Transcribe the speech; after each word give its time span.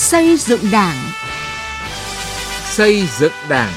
Xây 0.00 0.36
dựng 0.36 0.60
Đảng. 0.72 0.96
Xây 2.64 3.02
dựng 3.18 3.32
Đảng. 3.50 3.72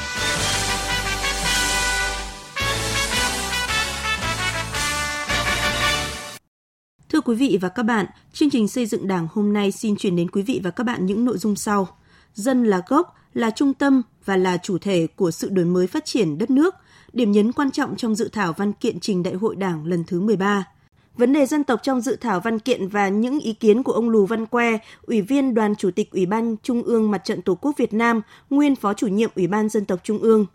Thưa 7.10 7.22
quý 7.22 7.36
vị 7.36 7.58
và 7.62 7.70
các 7.70 7.84
bạn, 7.84 8.06
chương 8.34 8.50
trình 8.50 8.68
xây 8.68 8.86
dựng 8.86 9.08
Đảng 9.08 9.28
hôm 9.34 9.54
nay 9.54 9.72
xin 9.72 9.96
chuyển 9.96 10.16
đến 10.16 10.30
quý 10.32 10.42
vị 10.42 10.62
và 10.64 10.72
các 10.72 10.84
bạn 10.84 11.06
những 11.06 11.26
nội 11.26 11.38
dung 11.38 11.56
sau. 11.56 11.88
Dân 12.34 12.64
là 12.64 12.82
gốc, 12.88 13.16
là 13.34 13.50
trung 13.50 13.74
tâm 13.74 14.02
và 14.26 14.38
là 14.38 14.58
chủ 14.58 14.78
thể 14.78 15.08
của 15.16 15.32
sự 15.32 15.50
đổi 15.50 15.66
mới 15.66 15.88
phát 15.88 16.06
triển 16.06 16.38
đất 16.38 16.50
nước, 16.50 16.76
điểm 17.14 17.32
nhấn 17.32 17.52
quan 17.52 17.72
trọng 17.72 17.96
trong 17.96 18.16
dự 18.16 18.30
thảo 18.34 18.54
văn 18.58 18.74
kiện 18.74 19.00
trình 19.00 19.24
Đại 19.24 19.34
hội 19.34 19.56
Đảng 19.56 19.86
lần 19.86 20.04
thứ 20.08 20.20
13. 20.20 20.66
Vấn 21.18 21.34
đề 21.34 21.46
dân 21.46 21.64
tộc 21.64 21.80
trong 21.84 22.02
dự 22.02 22.16
thảo 22.16 22.40
văn 22.40 22.60
kiện 22.60 22.88
và 22.88 23.10
những 23.10 23.40
ý 23.40 23.54
kiến 23.54 23.84
của 23.84 23.92
ông 23.92 24.10
Lù 24.10 24.26
Văn 24.26 24.46
Que, 24.46 24.78
Ủy 25.02 25.22
viên 25.22 25.54
Đoàn 25.54 25.76
Chủ 25.76 25.92
tịch 25.92 26.12
Ủy 26.12 26.26
ban 26.26 26.56
Trung 26.64 26.84
ương 26.84 27.12
Mặt 27.12 27.18
trận 27.18 27.42
Tổ 27.42 27.56
quốc 27.56 27.78
Việt 27.78 27.94
Nam, 27.94 28.22
nguyên 28.50 28.76
Phó 28.76 28.94
chủ 28.94 29.08
nhiệm 29.08 29.30
Ủy 29.36 29.48
ban 29.48 29.70
Dân 29.70 29.86
tộc 29.86 30.00
Trung 30.04 30.20
ương. 30.20 30.46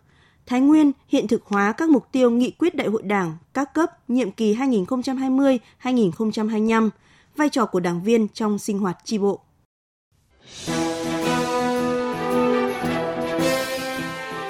Thái 0.45 0.61
Nguyên 0.61 0.91
hiện 1.07 1.27
thực 1.27 1.45
hóa 1.45 1.71
các 1.71 1.89
mục 1.89 2.05
tiêu 2.11 2.31
nghị 2.31 2.51
quyết 2.51 2.75
Đại 2.75 2.87
hội 2.87 3.01
Đảng 3.01 3.37
các 3.53 3.73
cấp 3.73 4.09
nhiệm 4.09 4.31
kỳ 4.31 4.55
2020-2025, 4.55 6.89
vai 7.35 7.49
trò 7.49 7.65
của 7.65 7.79
đảng 7.79 8.03
viên 8.03 8.27
trong 8.27 8.59
sinh 8.59 8.79
hoạt 8.79 8.97
tri 9.03 9.17
bộ. 9.17 9.39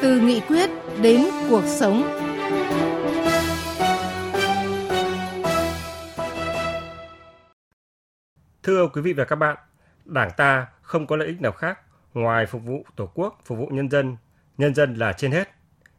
Từ 0.01 0.19
nghị 0.19 0.39
quyết 0.39 0.69
đến 1.01 1.25
cuộc 1.49 1.63
sống. 1.79 2.03
Thưa 8.69 8.87
quý 8.87 9.01
vị 9.01 9.13
và 9.13 9.25
các 9.25 9.35
bạn, 9.35 9.57
Đảng 10.05 10.29
ta 10.37 10.67
không 10.81 11.07
có 11.07 11.15
lợi 11.15 11.27
ích 11.27 11.41
nào 11.41 11.51
khác 11.51 11.79
ngoài 12.13 12.45
phục 12.45 12.63
vụ 12.63 12.85
Tổ 12.95 13.09
quốc, 13.13 13.39
phục 13.45 13.57
vụ 13.57 13.67
nhân 13.67 13.89
dân, 13.89 14.17
nhân 14.57 14.75
dân 14.75 14.93
là 14.93 15.13
trên 15.13 15.31
hết. 15.31 15.49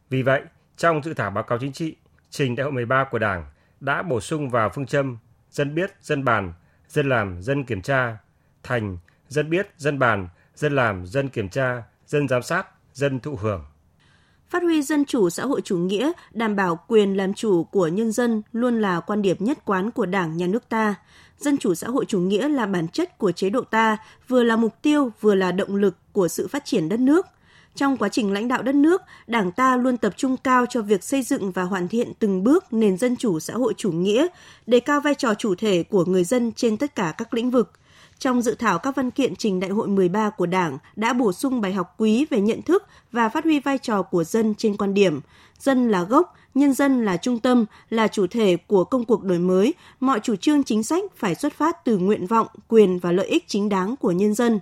Vì 0.09 0.23
vậy, 0.23 0.41
trong 0.77 1.03
dự 1.03 1.13
thảo 1.13 1.31
báo 1.31 1.43
cáo 1.43 1.57
chính 1.57 1.71
trị 1.73 1.95
trình 2.29 2.55
đại 2.55 2.63
hội 2.63 2.73
13 2.73 3.03
của 3.11 3.19
Đảng 3.19 3.45
đã 3.79 4.03
bổ 4.03 4.21
sung 4.21 4.49
vào 4.49 4.69
phương 4.69 4.85
châm 4.85 5.17
dân 5.49 5.75
biết, 5.75 5.91
dân 6.01 6.23
bàn, 6.25 6.53
dân 6.87 7.09
làm, 7.09 7.41
dân 7.41 7.63
kiểm 7.63 7.81
tra, 7.81 8.17
thành 8.63 8.97
dân 9.27 9.49
biết, 9.49 9.67
dân 9.77 9.99
bàn, 9.99 10.29
dân 10.55 10.75
làm, 10.75 11.05
dân 11.05 11.29
kiểm 11.29 11.49
tra, 11.49 11.83
dân 12.05 12.27
giám 12.27 12.41
sát, 12.41 12.67
dân 12.93 13.19
thụ 13.19 13.35
hưởng. 13.35 13.65
Phát 14.49 14.63
huy 14.63 14.81
dân 14.81 15.05
chủ 15.05 15.29
xã 15.29 15.43
hội 15.43 15.61
chủ 15.61 15.77
nghĩa, 15.77 16.11
đảm 16.31 16.55
bảo 16.55 16.79
quyền 16.87 17.17
làm 17.17 17.33
chủ 17.33 17.63
của 17.63 17.87
nhân 17.87 18.11
dân 18.11 18.41
luôn 18.51 18.81
là 18.81 18.99
quan 18.99 19.21
điểm 19.21 19.37
nhất 19.39 19.57
quán 19.65 19.91
của 19.91 20.05
Đảng, 20.05 20.37
Nhà 20.37 20.47
nước 20.47 20.69
ta. 20.69 20.95
Dân 21.41 21.57
chủ 21.57 21.75
xã 21.75 21.87
hội 21.87 22.05
chủ 22.05 22.19
nghĩa 22.19 22.47
là 22.49 22.65
bản 22.65 22.87
chất 22.87 23.17
của 23.17 23.31
chế 23.31 23.49
độ 23.49 23.61
ta, 23.61 23.97
vừa 24.27 24.43
là 24.43 24.55
mục 24.55 24.75
tiêu, 24.81 25.11
vừa 25.21 25.35
là 25.35 25.51
động 25.51 25.75
lực 25.75 25.95
của 26.11 26.27
sự 26.27 26.47
phát 26.47 26.65
triển 26.65 26.89
đất 26.89 26.99
nước. 26.99 27.25
Trong 27.75 27.97
quá 27.97 28.09
trình 28.09 28.33
lãnh 28.33 28.47
đạo 28.47 28.63
đất 28.63 28.75
nước, 28.75 29.01
Đảng 29.27 29.51
ta 29.51 29.75
luôn 29.75 29.97
tập 29.97 30.13
trung 30.17 30.37
cao 30.37 30.65
cho 30.69 30.81
việc 30.81 31.03
xây 31.03 31.21
dựng 31.21 31.51
và 31.51 31.63
hoàn 31.63 31.87
thiện 31.87 32.13
từng 32.19 32.43
bước 32.43 32.73
nền 32.73 32.97
dân 32.97 33.15
chủ 33.15 33.39
xã 33.39 33.53
hội 33.53 33.73
chủ 33.77 33.91
nghĩa, 33.91 34.27
đề 34.67 34.79
cao 34.79 35.01
vai 35.01 35.15
trò 35.15 35.33
chủ 35.33 35.55
thể 35.55 35.83
của 35.83 36.05
người 36.05 36.23
dân 36.23 36.51
trên 36.51 36.77
tất 36.77 36.95
cả 36.95 37.13
các 37.17 37.33
lĩnh 37.33 37.51
vực. 37.51 37.71
Trong 38.19 38.41
dự 38.41 38.55
thảo 38.55 38.79
các 38.79 38.95
văn 38.95 39.11
kiện 39.11 39.35
trình 39.35 39.59
đại 39.59 39.69
hội 39.69 39.87
13 39.87 40.29
của 40.29 40.45
Đảng 40.45 40.77
đã 40.95 41.13
bổ 41.13 41.33
sung 41.33 41.61
bài 41.61 41.73
học 41.73 41.95
quý 41.97 42.25
về 42.29 42.41
nhận 42.41 42.61
thức 42.61 42.83
và 43.11 43.29
phát 43.29 43.43
huy 43.43 43.59
vai 43.59 43.77
trò 43.77 44.01
của 44.01 44.23
dân 44.23 44.53
trên 44.55 44.77
quan 44.77 44.93
điểm 44.93 45.19
dân 45.59 45.89
là 45.89 46.03
gốc, 46.03 46.33
nhân 46.53 46.73
dân 46.73 47.05
là 47.05 47.17
trung 47.17 47.39
tâm, 47.39 47.65
là 47.89 48.07
chủ 48.07 48.27
thể 48.27 48.57
của 48.67 48.83
công 48.83 49.05
cuộc 49.05 49.23
đổi 49.23 49.39
mới, 49.39 49.73
mọi 49.99 50.19
chủ 50.19 50.35
trương 50.35 50.63
chính 50.63 50.83
sách 50.83 51.03
phải 51.15 51.35
xuất 51.35 51.53
phát 51.53 51.85
từ 51.85 51.97
nguyện 51.97 52.27
vọng, 52.27 52.47
quyền 52.67 52.99
và 52.99 53.11
lợi 53.11 53.27
ích 53.27 53.47
chính 53.47 53.69
đáng 53.69 53.95
của 53.95 54.11
nhân 54.11 54.33
dân. 54.33 54.59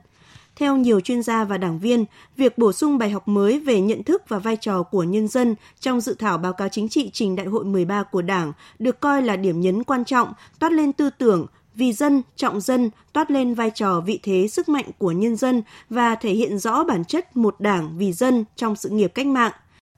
Theo 0.56 0.78
nhiều 0.78 1.00
chuyên 1.00 1.23
gia 1.23 1.44
và 1.44 1.58
đảng 1.58 1.80
viên, 1.80 2.06
việc 2.38 2.58
bổ 2.58 2.72
sung 2.72 2.98
bài 2.98 3.10
học 3.10 3.28
mới 3.28 3.60
về 3.60 3.82
nhận 3.82 4.04
thức 4.04 4.23
và 4.28 4.40
vai 4.40 4.56
trò 4.56 4.84
của 4.84 5.04
nhân 5.04 5.28
dân 5.28 5.55
trong 5.80 6.02
dự 6.02 6.14
thảo 6.14 6.38
báo 6.38 6.54
cáo 6.54 6.70
chính 6.70 6.89
trị 6.89 7.10
trình 7.14 7.36
đại 7.36 7.45
hội 7.45 7.66
13 7.66 8.04
của 8.04 8.22
Đảng 8.22 8.54
được 8.80 8.99
coi 8.99 9.22
là 9.22 9.36
điểm 9.36 9.61
nhấn 9.61 9.83
quan 9.83 10.05
trọng, 10.05 10.33
toát 10.60 10.72
lên 10.72 10.94
tư 10.94 11.10
tưởng, 11.10 11.45
vì 11.76 11.94
dân, 11.94 12.22
trọng 12.36 12.61
dân, 12.61 12.89
toát 13.14 13.32
lên 13.32 13.54
vai 13.54 13.72
trò 13.76 14.02
vị 14.02 14.20
thế 14.23 14.48
sức 14.48 14.70
mạnh 14.70 14.86
của 14.98 15.11
nhân 15.11 15.36
dân 15.36 15.61
và 15.89 16.16
thể 16.16 16.33
hiện 16.33 16.58
rõ 16.58 16.83
bản 16.83 17.05
chất 17.05 17.38
một 17.38 17.55
đảng 17.60 17.98
vì 17.98 18.14
dân 18.14 18.45
trong 18.55 18.76
sự 18.76 18.89
nghiệp 18.89 19.11
cách 19.16 19.28
mạng. 19.28 19.52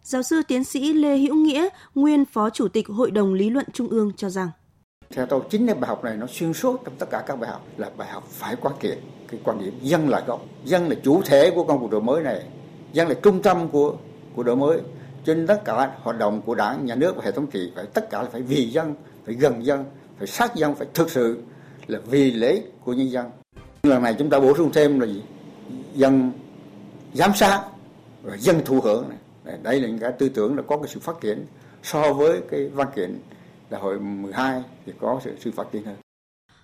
Giáo 0.03 0.23
sư 0.23 0.41
tiến 0.47 0.63
sĩ 0.63 0.94
Lê 0.94 1.17
Hữu 1.17 1.35
Nghĩa, 1.35 1.67
nguyên 1.95 2.25
Phó 2.25 2.50
Chủ 2.50 2.67
tịch 2.67 2.88
Hội 2.88 3.12
đồng 3.12 3.34
Lý 3.34 3.50
luận 3.50 3.66
Trung 3.73 3.88
ương 3.88 4.12
cho 4.17 4.29
rằng 4.29 4.50
theo 5.09 5.25
tôi 5.25 5.41
chính 5.50 5.66
cái 5.67 5.75
bài 5.75 5.88
học 5.88 6.03
này 6.03 6.17
nó 6.17 6.28
xuyên 6.29 6.53
suốt 6.53 6.81
trong 6.85 6.94
tất 6.97 7.06
cả 7.12 7.23
các 7.28 7.39
bài 7.39 7.50
học 7.50 7.66
là 7.78 7.89
bài 7.97 8.07
học 8.12 8.23
phải 8.29 8.56
quán 8.56 8.75
triệt 8.81 8.97
cái 9.31 9.39
quan 9.44 9.59
điểm 9.59 9.73
dân 9.81 10.09
là 10.09 10.23
gốc, 10.28 10.45
dân 10.66 10.89
là 10.89 10.95
chủ 11.03 11.22
thể 11.25 11.51
của 11.56 11.63
công 11.63 11.79
cuộc 11.79 11.91
đổi 11.91 12.01
mới 12.01 12.23
này, 12.23 12.44
dân 12.94 13.07
là 13.07 13.13
trung 13.13 13.41
tâm 13.41 13.67
của 13.69 13.95
của 14.35 14.44
đổi 14.44 14.56
mới. 14.56 14.79
Trên 15.25 15.47
tất 15.47 15.62
cả 15.66 15.95
hoạt 16.01 16.18
động 16.18 16.41
của 16.45 16.56
đảng, 16.56 16.85
nhà 16.85 16.95
nước 16.95 17.16
và 17.16 17.22
hệ 17.25 17.31
thống 17.31 17.47
trị 17.47 17.72
phải 17.75 17.85
tất 17.85 18.09
cả 18.09 18.22
là 18.22 18.29
phải 18.31 18.41
vì 18.41 18.69
dân, 18.69 18.95
phải 19.25 19.35
gần 19.35 19.66
dân, 19.66 19.85
phải 20.18 20.28
sát 20.28 20.56
dân, 20.56 20.75
phải 20.75 20.88
thực 20.94 21.12
sự 21.12 21.41
là 21.88 22.00
vì 22.06 22.31
lễ 22.31 22.62
của 22.83 22.94
nhân 22.94 23.12
dân. 23.12 23.29
Lần 23.83 24.03
này 24.03 24.16
chúng 24.19 24.29
ta 24.29 24.39
bổ 24.39 24.57
sung 24.57 24.72
thêm 24.73 25.00
là 25.00 25.06
gì? 25.07 25.23
Dân 25.95 26.31
giám 27.13 27.31
sát 27.35 27.63
và 28.23 28.38
dân 28.38 28.62
thụ 28.66 28.81
hưởng 28.81 29.09
này. 29.09 29.18
Đây 29.44 29.79
là 29.79 29.88
những 29.88 30.00
cái 30.00 30.12
tư 30.12 30.29
tưởng 30.29 30.56
là 30.56 30.63
có 30.68 30.78
cái 30.78 30.88
sự 30.88 31.00
phát 31.00 31.16
triển 31.22 31.46
so 31.84 32.13
với 32.13 32.41
cái 32.52 32.68
văn 32.68 32.88
kiện 32.96 33.19
đại 33.69 33.81
hội 33.81 34.00
12 34.00 34.63
thì 34.85 34.94
có 35.02 35.19
sự, 35.24 35.35
sự 35.40 35.52
phát 35.52 35.68
triển 35.72 35.84
hơn. 35.84 35.96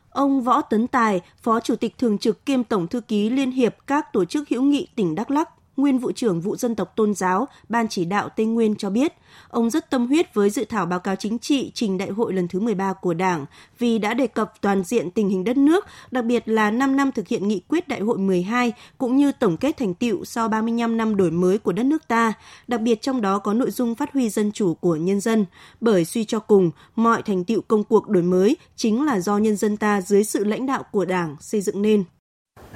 Ông 0.09 0.41
Võ 0.41 0.61
Tấn 0.61 0.87
Tài, 0.87 1.21
Phó 1.41 1.59
Chủ 1.59 1.75
tịch 1.75 1.97
Thường 1.97 2.17
trực 2.17 2.45
kiêm 2.45 2.63
Tổng 2.63 2.87
Thư 2.87 3.01
ký 3.01 3.29
Liên 3.29 3.51
hiệp 3.51 3.75
các 3.87 4.13
tổ 4.13 4.25
chức 4.25 4.49
hữu 4.49 4.61
nghị 4.61 4.87
tỉnh 4.95 5.15
Đắk 5.15 5.31
lắc 5.31 5.49
nguyên 5.77 5.99
vụ 5.99 6.11
trưởng 6.11 6.41
vụ 6.41 6.55
dân 6.55 6.75
tộc 6.75 6.95
tôn 6.95 7.13
giáo, 7.13 7.47
Ban 7.69 7.87
chỉ 7.87 8.05
đạo 8.05 8.29
Tây 8.29 8.45
Nguyên 8.45 8.75
cho 8.75 8.89
biết, 8.89 9.13
ông 9.49 9.69
rất 9.69 9.89
tâm 9.89 10.07
huyết 10.07 10.33
với 10.33 10.49
dự 10.49 10.65
thảo 10.65 10.85
báo 10.85 10.99
cáo 10.99 11.15
chính 11.15 11.39
trị 11.39 11.71
trình 11.73 11.97
đại 11.97 12.09
hội 12.09 12.33
lần 12.33 12.47
thứ 12.47 12.59
13 12.59 12.93
của 12.93 13.13
Đảng 13.13 13.45
vì 13.79 13.99
đã 13.99 14.13
đề 14.13 14.27
cập 14.27 14.53
toàn 14.61 14.83
diện 14.83 15.11
tình 15.11 15.29
hình 15.29 15.43
đất 15.43 15.57
nước, 15.57 15.85
đặc 16.11 16.25
biệt 16.25 16.49
là 16.49 16.71
5 16.71 16.95
năm 16.95 17.11
thực 17.11 17.27
hiện 17.27 17.47
nghị 17.47 17.61
quyết 17.67 17.87
đại 17.87 17.99
hội 17.99 18.17
12 18.17 18.73
cũng 18.97 19.17
như 19.17 19.31
tổng 19.31 19.57
kết 19.57 19.77
thành 19.77 19.93
tiệu 19.93 20.25
sau 20.25 20.47
35 20.47 20.97
năm 20.97 21.15
đổi 21.15 21.31
mới 21.31 21.57
của 21.57 21.71
đất 21.71 21.83
nước 21.83 22.07
ta, 22.07 22.33
đặc 22.67 22.81
biệt 22.81 23.01
trong 23.01 23.21
đó 23.21 23.39
có 23.39 23.53
nội 23.53 23.71
dung 23.71 23.95
phát 23.95 24.13
huy 24.13 24.29
dân 24.29 24.51
chủ 24.51 24.73
của 24.73 24.95
nhân 24.95 25.19
dân, 25.19 25.45
bởi 25.81 26.05
suy 26.05 26.25
cho 26.25 26.39
cùng, 26.39 26.71
mọi 26.95 27.21
thành 27.21 27.43
tiệu 27.43 27.61
công 27.67 27.83
cuộc 27.83 28.09
đổi 28.09 28.23
mới 28.23 28.57
chính 28.75 29.05
là 29.05 29.19
do 29.19 29.37
nhân 29.37 29.55
dân 29.55 29.77
ta 29.77 30.01
dưới 30.01 30.23
sự 30.23 30.43
lãnh 30.43 30.65
đạo 30.65 30.83
của 30.91 31.05
Đảng 31.05 31.35
xây 31.39 31.61
dựng 31.61 31.81
nên. 31.81 32.03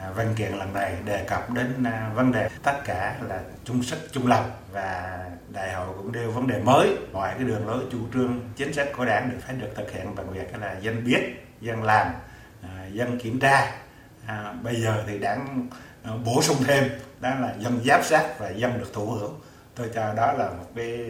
À, 0.02 0.10
văn 0.16 0.34
kiện 0.36 0.52
lần 0.52 0.74
này 0.74 0.96
đề 1.06 1.24
cập 1.24 1.50
đến 1.50 1.84
à, 1.84 2.12
vấn 2.16 2.32
đề 2.32 2.50
tất 2.64 2.82
cả 2.86 3.16
là 3.28 3.42
chung 3.66 3.84
sức 3.84 4.00
chung 4.12 4.28
lòng 4.28 4.52
và 4.72 5.20
đại 5.50 5.74
hội 5.74 5.88
cũng 5.98 6.12
nêu 6.12 6.32
vấn 6.32 6.48
đề 6.48 6.60
mới. 6.60 6.98
Mọi 7.14 7.34
cái 7.36 7.44
đường 7.44 7.68
lối 7.68 7.84
chủ 7.92 7.98
trương 8.14 8.40
chính 8.56 8.74
sách 8.74 8.88
của 8.98 9.06
đảng 9.06 9.30
được 9.30 9.38
phải 9.42 9.56
được 9.56 9.70
thực 9.76 9.92
hiện 9.92 10.16
bằng 10.16 10.34
việc 10.34 10.58
là 10.58 10.78
dân 10.82 11.04
biết 11.06 11.20
dân 11.62 11.84
làm 11.84 12.14
à, 12.62 12.86
dân 12.92 13.20
kiểm 13.20 13.40
tra. 13.40 13.72
À, 14.26 14.54
bây 14.64 14.82
giờ 14.82 15.04
thì 15.08 15.20
đảng 15.20 15.68
bổ 16.26 16.42
sung 16.42 16.58
thêm 16.66 16.84
đó 17.20 17.30
là 17.40 17.54
dân 17.60 17.82
giám 17.86 18.04
sát 18.04 18.40
và 18.40 18.50
dân 18.50 18.80
được 18.80 18.94
thụ 18.94 19.06
hưởng. 19.06 19.42
Tôi 19.76 19.90
cho 19.94 20.14
đó 20.14 20.34
là 20.34 20.50
một 20.50 20.68
cái 20.76 21.10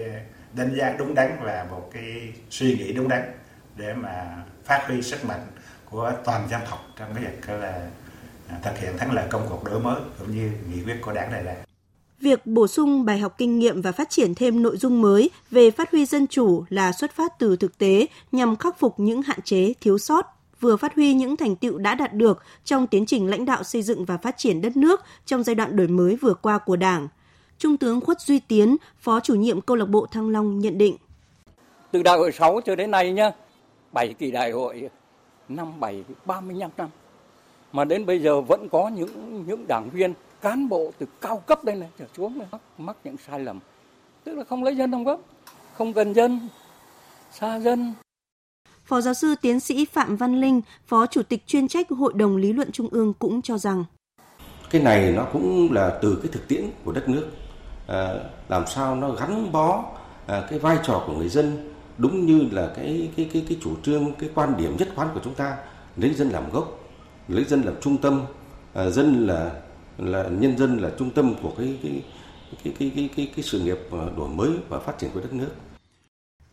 đánh 0.54 0.76
giá 0.76 0.96
đúng 0.98 1.16
đắn 1.16 1.38
và 1.42 1.66
một 1.70 1.90
cái 1.94 2.34
suy 2.50 2.76
nghĩ 2.76 2.94
đúng 2.94 3.08
đắn 3.08 3.32
để 3.76 3.94
mà 3.94 4.38
phát 4.66 4.84
huy 4.88 5.02
sức 5.02 5.26
mạnh 5.26 5.48
của 5.86 6.12
toàn 6.24 6.48
dân 6.50 6.62
tộc 6.70 6.80
trong 6.98 7.16
cái 7.16 7.24
việc 7.24 7.50
là 7.50 7.82
thực 8.64 8.80
hiện 8.80 8.98
thắng 8.98 9.12
lợi 9.12 9.28
công 9.30 9.46
cuộc 9.50 9.64
đổi 9.64 9.80
mới 9.80 10.02
cũng 10.20 10.36
như 10.36 10.52
nghị 10.74 10.84
quyết 10.84 10.96
của 11.02 11.14
đảng 11.14 11.32
đề 11.32 11.44
ra. 11.44 11.56
Việc 12.20 12.46
bổ 12.46 12.68
sung 12.68 13.06
bài 13.06 13.20
học 13.20 13.36
kinh 13.38 13.60
nghiệm 13.60 13.82
và 13.82 13.92
phát 13.92 14.10
triển 14.10 14.36
thêm 14.36 14.64
nội 14.64 14.78
dung 14.78 15.02
mới 15.02 15.30
về 15.52 15.72
phát 15.72 15.92
huy 15.92 16.06
dân 16.06 16.28
chủ 16.28 16.64
là 16.70 16.92
xuất 16.92 17.12
phát 17.12 17.40
từ 17.40 17.56
thực 17.56 17.78
tế 17.78 18.06
nhằm 18.32 18.56
khắc 18.56 18.80
phục 18.80 19.00
những 19.00 19.22
hạn 19.22 19.42
chế, 19.42 19.74
thiếu 19.82 19.98
sót, 19.98 20.26
vừa 20.60 20.78
phát 20.78 20.96
huy 20.96 21.14
những 21.14 21.38
thành 21.38 21.56
tựu 21.56 21.78
đã 21.78 21.96
đạt 21.96 22.14
được 22.14 22.44
trong 22.66 22.88
tiến 22.88 23.06
trình 23.06 23.28
lãnh 23.28 23.46
đạo 23.46 23.64
xây 23.64 23.82
dựng 23.82 24.06
và 24.06 24.18
phát 24.18 24.38
triển 24.38 24.62
đất 24.62 24.78
nước 24.78 25.02
trong 25.26 25.44
giai 25.44 25.56
đoạn 25.56 25.76
đổi 25.76 25.88
mới 25.88 26.16
vừa 26.16 26.34
qua 26.34 26.58
của 26.58 26.76
Đảng. 26.76 27.08
Trung 27.58 27.78
tướng 27.78 28.02
Khuất 28.02 28.22
Duy 28.22 28.40
Tiến, 28.40 28.78
Phó 29.00 29.20
chủ 29.20 29.36
nhiệm 29.36 29.62
câu 29.62 29.78
lạc 29.78 29.90
bộ 29.90 30.06
Thăng 30.06 30.30
Long 30.30 30.60
nhận 30.60 30.78
định. 30.78 30.98
Từ 31.92 32.04
đại 32.04 32.18
hội 32.18 32.32
6 32.32 32.62
cho 32.66 32.76
đến 32.76 32.92
nay 32.92 33.12
nhá, 33.12 33.32
7 33.92 34.14
kỳ 34.14 34.32
đại 34.32 34.52
hội, 34.52 34.90
năm 35.50 35.80
7, 35.80 36.04
35 36.26 36.72
năm 36.78 36.90
mà 37.72 37.86
đến 37.86 38.06
bây 38.06 38.20
giờ 38.22 38.42
vẫn 38.42 38.70
có 38.70 38.88
những 38.88 39.44
những 39.48 39.68
đảng 39.68 39.90
viên 39.90 40.14
cán 40.42 40.70
bộ 40.70 40.92
từ 40.98 41.06
cao 41.22 41.38
cấp 41.38 41.64
đây 41.64 41.76
này 41.76 41.90
trở 42.00 42.06
xuống 42.18 42.38
này, 42.38 42.48
mắc 42.78 42.98
những 43.04 43.16
sai 43.28 43.40
lầm. 43.40 43.60
Tức 44.24 44.36
là 44.36 44.44
không 44.44 44.64
lấy 44.64 44.76
dân 44.76 44.92
làm 44.92 45.04
gốc 45.04 45.22
không 45.74 45.94
gần 45.94 46.14
dân 46.14 46.40
xa 47.32 47.60
dân. 47.60 47.94
Phó 48.86 49.02
giáo 49.02 49.14
sư 49.14 49.36
tiến 49.42 49.60
sĩ 49.60 49.86
Phạm 49.86 50.16
Văn 50.16 50.42
Linh, 50.42 50.62
Phó 50.86 51.06
Chủ 51.06 51.24
tịch 51.24 51.48
chuyên 51.48 51.68
trách 51.68 51.90
Hội 51.90 52.14
đồng 52.16 52.38
Lý 52.38 52.54
luận 52.54 52.72
Trung 52.72 52.88
ương 52.92 53.14
cũng 53.14 53.42
cho 53.42 53.58
rằng. 53.58 53.86
Cái 54.70 54.82
này 54.82 55.12
nó 55.12 55.26
cũng 55.34 55.72
là 55.72 56.00
từ 56.02 56.20
cái 56.24 56.32
thực 56.32 56.48
tiễn 56.48 56.66
của 56.86 56.92
đất 56.92 57.10
nước. 57.10 57.32
À, 57.88 58.14
làm 58.50 58.68
sao 58.68 58.96
nó 58.96 59.12
gắn 59.12 59.52
bó 59.52 59.84
à, 60.28 60.48
cái 60.50 60.60
vai 60.60 60.78
trò 60.84 61.04
của 61.08 61.14
người 61.14 61.30
dân 61.30 61.74
đúng 61.98 62.26
như 62.26 62.48
là 62.52 62.74
cái 62.76 63.10
cái 63.18 63.30
cái 63.34 63.46
cái 63.50 63.58
chủ 63.62 63.76
trương 63.84 64.14
cái 64.20 64.30
quan 64.36 64.58
điểm 64.58 64.78
nhất 64.78 64.90
quán 64.96 65.10
của 65.14 65.20
chúng 65.24 65.34
ta 65.34 65.58
lấy 65.98 66.14
dân 66.14 66.30
làm 66.30 66.52
gốc 66.52 66.81
lấy 67.28 67.44
dân 67.44 67.62
làm 67.62 67.74
trung 67.82 67.98
tâm 67.98 68.22
à, 68.74 68.90
dân 68.90 69.28
là 69.28 69.52
là 69.98 70.24
nhân 70.24 70.58
dân 70.58 70.78
là 70.78 70.92
trung 71.00 71.10
tâm 71.10 71.36
của 71.42 71.52
cái 71.58 71.78
cái 71.84 72.04
cái 72.64 72.74
cái 72.80 72.92
cái 72.96 73.10
cái, 73.16 73.32
cái 73.36 73.44
sự 73.44 73.60
nghiệp 73.60 73.80
à, 73.92 74.06
đổi 74.18 74.30
mới 74.30 74.50
và 74.70 74.80
phát 74.80 74.98
triển 75.00 75.10
của 75.14 75.20
đất 75.20 75.34
nước 75.34 75.50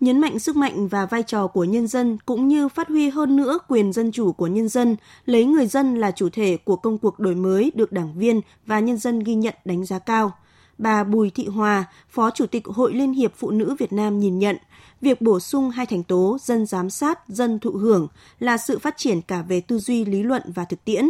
nhấn 0.00 0.20
mạnh 0.20 0.38
sức 0.38 0.56
mạnh 0.56 0.88
và 0.88 1.06
vai 1.06 1.22
trò 1.22 1.46
của 1.46 1.64
nhân 1.64 1.86
dân 1.86 2.18
cũng 2.26 2.48
như 2.48 2.68
phát 2.68 2.88
huy 2.88 3.08
hơn 3.08 3.36
nữa 3.36 3.58
quyền 3.68 3.92
dân 3.92 4.12
chủ 4.12 4.32
của 4.32 4.46
nhân 4.46 4.68
dân, 4.68 4.96
lấy 5.26 5.44
người 5.44 5.66
dân 5.66 5.94
là 5.94 6.10
chủ 6.10 6.28
thể 6.28 6.56
của 6.64 6.76
công 6.76 6.98
cuộc 6.98 7.18
đổi 7.18 7.34
mới 7.34 7.72
được 7.74 7.92
đảng 7.92 8.12
viên 8.18 8.40
và 8.66 8.80
nhân 8.80 8.96
dân 8.96 9.20
ghi 9.20 9.34
nhận 9.34 9.54
đánh 9.64 9.84
giá 9.84 9.98
cao. 9.98 10.32
Bà 10.78 11.04
Bùi 11.04 11.30
Thị 11.30 11.46
Hòa, 11.46 11.84
Phó 12.08 12.30
Chủ 12.30 12.46
tịch 12.46 12.66
Hội 12.66 12.94
Liên 12.94 13.12
hiệp 13.12 13.32
Phụ 13.36 13.50
nữ 13.50 13.76
Việt 13.78 13.92
Nam 13.92 14.18
nhìn 14.18 14.38
nhận, 14.38 14.56
việc 15.00 15.20
bổ 15.20 15.40
sung 15.40 15.70
hai 15.70 15.86
thành 15.86 16.02
tố 16.02 16.38
dân 16.40 16.66
giám 16.66 16.90
sát, 16.90 17.28
dân 17.28 17.58
thụ 17.58 17.70
hưởng 17.70 18.08
là 18.38 18.56
sự 18.56 18.78
phát 18.78 18.94
triển 18.96 19.22
cả 19.22 19.42
về 19.42 19.60
tư 19.60 19.78
duy 19.78 20.04
lý 20.04 20.22
luận 20.22 20.42
và 20.54 20.64
thực 20.64 20.84
tiễn, 20.84 21.04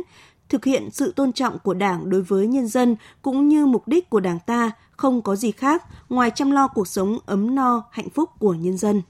thực 0.48 0.64
hiện 0.64 0.88
sự 0.90 1.12
tôn 1.12 1.32
trọng 1.32 1.58
của 1.58 1.74
Đảng 1.74 2.10
đối 2.10 2.22
với 2.22 2.46
nhân 2.46 2.68
dân 2.68 2.96
cũng 3.22 3.48
như 3.48 3.66
mục 3.66 3.88
đích 3.88 4.10
của 4.10 4.20
Đảng 4.20 4.38
ta 4.46 4.70
không 4.90 5.22
có 5.22 5.36
gì 5.36 5.50
khác 5.50 5.84
ngoài 6.08 6.30
chăm 6.34 6.50
lo 6.50 6.68
cuộc 6.68 6.88
sống 6.88 7.18
ấm 7.26 7.54
no, 7.54 7.82
hạnh 7.90 8.10
phúc 8.10 8.30
của 8.38 8.54
nhân 8.54 8.76
dân. 8.76 9.02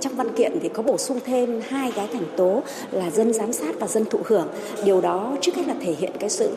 Trong 0.00 0.14
văn 0.16 0.34
kiện 0.36 0.52
thì 0.62 0.68
có 0.68 0.82
bổ 0.82 0.98
sung 0.98 1.20
thêm 1.24 1.60
hai 1.68 1.92
cái 1.96 2.08
thành 2.12 2.24
tố 2.36 2.62
là 2.90 3.10
dân 3.10 3.32
giám 3.32 3.52
sát 3.52 3.80
và 3.80 3.86
dân 3.86 4.04
thụ 4.04 4.18
hưởng. 4.24 4.48
Điều 4.84 5.00
đó 5.00 5.36
trước 5.40 5.54
hết 5.54 5.62
là 5.66 5.74
thể 5.80 5.92
hiện 5.98 6.12
cái 6.20 6.30
sự 6.30 6.50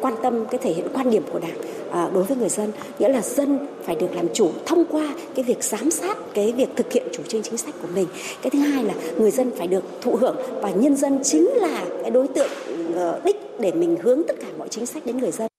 quan 0.00 0.14
tâm, 0.22 0.46
cái 0.46 0.60
thể 0.62 0.72
hiện 0.72 0.86
quan 0.94 1.10
điểm 1.10 1.22
của 1.32 1.38
Đảng 1.38 1.56
à, 1.90 2.10
đối 2.14 2.24
với 2.24 2.36
người 2.36 2.48
dân, 2.48 2.72
nghĩa 2.98 3.08
là 3.08 3.22
dân 3.22 3.66
phải 3.82 3.96
được 3.96 4.14
làm 4.14 4.26
chủ 4.34 4.50
thông 4.66 4.84
qua 4.84 5.14
cái 5.34 5.44
việc 5.44 5.64
giám 5.64 5.90
sát 5.90 6.18
cái 6.34 6.52
việc 6.52 6.68
thực 6.76 6.92
hiện 6.92 7.06
chủ 7.12 7.22
trương 7.28 7.42
chính 7.42 7.56
sách 7.56 7.74
của 7.82 7.88
mình. 7.94 8.06
Cái 8.42 8.50
thứ 8.50 8.58
hai 8.58 8.84
là 8.84 8.94
người 9.18 9.30
dân 9.30 9.50
phải 9.58 9.66
được 9.66 9.84
thụ 10.00 10.16
hưởng 10.16 10.36
và 10.62 10.70
nhân 10.70 10.96
dân 10.96 11.18
chính 11.22 11.48
là 11.54 11.84
cái 12.02 12.10
đối 12.10 12.28
tượng 12.28 12.50
ờ, 12.94 13.20
đích 13.24 13.36
để 13.60 13.72
mình 13.72 13.96
hướng 14.02 14.22
tất 14.28 14.36
cả 14.40 14.46
mọi 14.58 14.68
chính 14.68 14.86
sách 14.86 15.06
đến 15.06 15.18
người 15.18 15.30
dân 15.30 15.49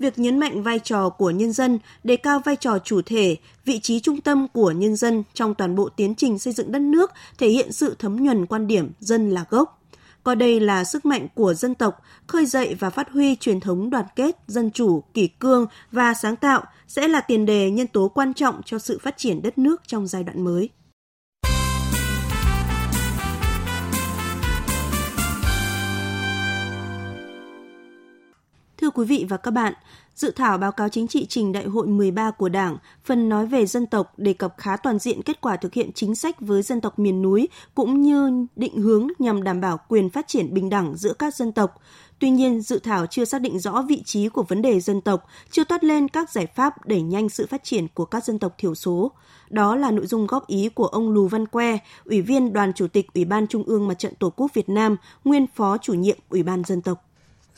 việc 0.00 0.18
nhấn 0.18 0.38
mạnh 0.38 0.62
vai 0.62 0.78
trò 0.78 1.08
của 1.08 1.30
nhân 1.30 1.52
dân, 1.52 1.78
đề 2.04 2.16
cao 2.16 2.40
vai 2.44 2.56
trò 2.56 2.78
chủ 2.78 3.02
thể, 3.02 3.36
vị 3.64 3.80
trí 3.80 4.00
trung 4.00 4.20
tâm 4.20 4.48
của 4.48 4.70
nhân 4.70 4.96
dân 4.96 5.22
trong 5.34 5.54
toàn 5.54 5.76
bộ 5.76 5.88
tiến 5.88 6.14
trình 6.14 6.38
xây 6.38 6.52
dựng 6.52 6.72
đất 6.72 6.82
nước 6.82 7.10
thể 7.38 7.48
hiện 7.48 7.72
sự 7.72 7.96
thấm 7.98 8.16
nhuần 8.16 8.46
quan 8.46 8.66
điểm 8.66 8.90
dân 9.00 9.30
là 9.30 9.44
gốc. 9.50 9.76
Coi 10.22 10.36
đây 10.36 10.60
là 10.60 10.84
sức 10.84 11.04
mạnh 11.04 11.26
của 11.34 11.54
dân 11.54 11.74
tộc, 11.74 12.02
khơi 12.26 12.46
dậy 12.46 12.76
và 12.78 12.90
phát 12.90 13.10
huy 13.10 13.36
truyền 13.36 13.60
thống 13.60 13.90
đoàn 13.90 14.04
kết, 14.16 14.36
dân 14.46 14.70
chủ, 14.70 15.02
kỷ 15.14 15.28
cương 15.28 15.66
và 15.92 16.14
sáng 16.14 16.36
tạo 16.36 16.62
sẽ 16.88 17.08
là 17.08 17.20
tiền 17.20 17.46
đề 17.46 17.70
nhân 17.70 17.86
tố 17.86 18.08
quan 18.08 18.34
trọng 18.34 18.60
cho 18.64 18.78
sự 18.78 18.98
phát 19.02 19.16
triển 19.18 19.42
đất 19.42 19.58
nước 19.58 19.82
trong 19.86 20.06
giai 20.06 20.24
đoạn 20.24 20.44
mới. 20.44 20.68
Thưa 28.90 29.02
quý 29.02 29.06
vị 29.06 29.26
và 29.28 29.36
các 29.36 29.50
bạn, 29.50 29.74
dự 30.14 30.30
thảo 30.30 30.58
báo 30.58 30.72
cáo 30.72 30.88
chính 30.88 31.08
trị 31.08 31.26
trình 31.28 31.52
đại 31.52 31.64
hội 31.64 31.86
13 31.86 32.30
của 32.30 32.48
Đảng, 32.48 32.76
phần 33.04 33.28
nói 33.28 33.46
về 33.46 33.66
dân 33.66 33.86
tộc 33.86 34.12
đề 34.16 34.32
cập 34.32 34.54
khá 34.58 34.76
toàn 34.76 34.98
diện 34.98 35.22
kết 35.22 35.40
quả 35.40 35.56
thực 35.56 35.74
hiện 35.74 35.90
chính 35.94 36.14
sách 36.14 36.40
với 36.40 36.62
dân 36.62 36.80
tộc 36.80 36.98
miền 36.98 37.22
núi 37.22 37.48
cũng 37.74 38.02
như 38.02 38.46
định 38.56 38.76
hướng 38.76 39.08
nhằm 39.18 39.42
đảm 39.42 39.60
bảo 39.60 39.78
quyền 39.88 40.10
phát 40.10 40.28
triển 40.28 40.54
bình 40.54 40.70
đẳng 40.70 40.96
giữa 40.96 41.12
các 41.12 41.34
dân 41.34 41.52
tộc. 41.52 41.80
Tuy 42.18 42.30
nhiên, 42.30 42.60
dự 42.60 42.78
thảo 42.78 43.06
chưa 43.06 43.24
xác 43.24 43.40
định 43.40 43.58
rõ 43.58 43.84
vị 43.88 44.02
trí 44.04 44.28
của 44.28 44.42
vấn 44.42 44.62
đề 44.62 44.80
dân 44.80 45.00
tộc, 45.00 45.26
chưa 45.50 45.64
toát 45.64 45.84
lên 45.84 46.08
các 46.08 46.30
giải 46.30 46.46
pháp 46.46 46.86
đẩy 46.86 47.02
nhanh 47.02 47.28
sự 47.28 47.46
phát 47.46 47.64
triển 47.64 47.88
của 47.94 48.04
các 48.04 48.24
dân 48.24 48.38
tộc 48.38 48.54
thiểu 48.58 48.74
số. 48.74 49.12
Đó 49.50 49.76
là 49.76 49.90
nội 49.90 50.06
dung 50.06 50.26
góp 50.26 50.46
ý 50.46 50.68
của 50.68 50.86
ông 50.86 51.10
Lù 51.10 51.28
Văn 51.28 51.46
Que, 51.46 51.78
Ủy 52.04 52.22
viên 52.22 52.52
Đoàn 52.52 52.72
Chủ 52.72 52.86
tịch 52.88 53.06
Ủy 53.14 53.24
ban 53.24 53.46
Trung 53.46 53.62
ương 53.62 53.88
Mặt 53.88 53.98
trận 53.98 54.14
Tổ 54.14 54.30
quốc 54.30 54.54
Việt 54.54 54.68
Nam, 54.68 54.96
nguyên 55.24 55.46
Phó 55.54 55.78
chủ 55.78 55.94
nhiệm 55.94 56.18
Ủy 56.28 56.42
ban 56.42 56.64
Dân 56.64 56.82
tộc. 56.82 57.09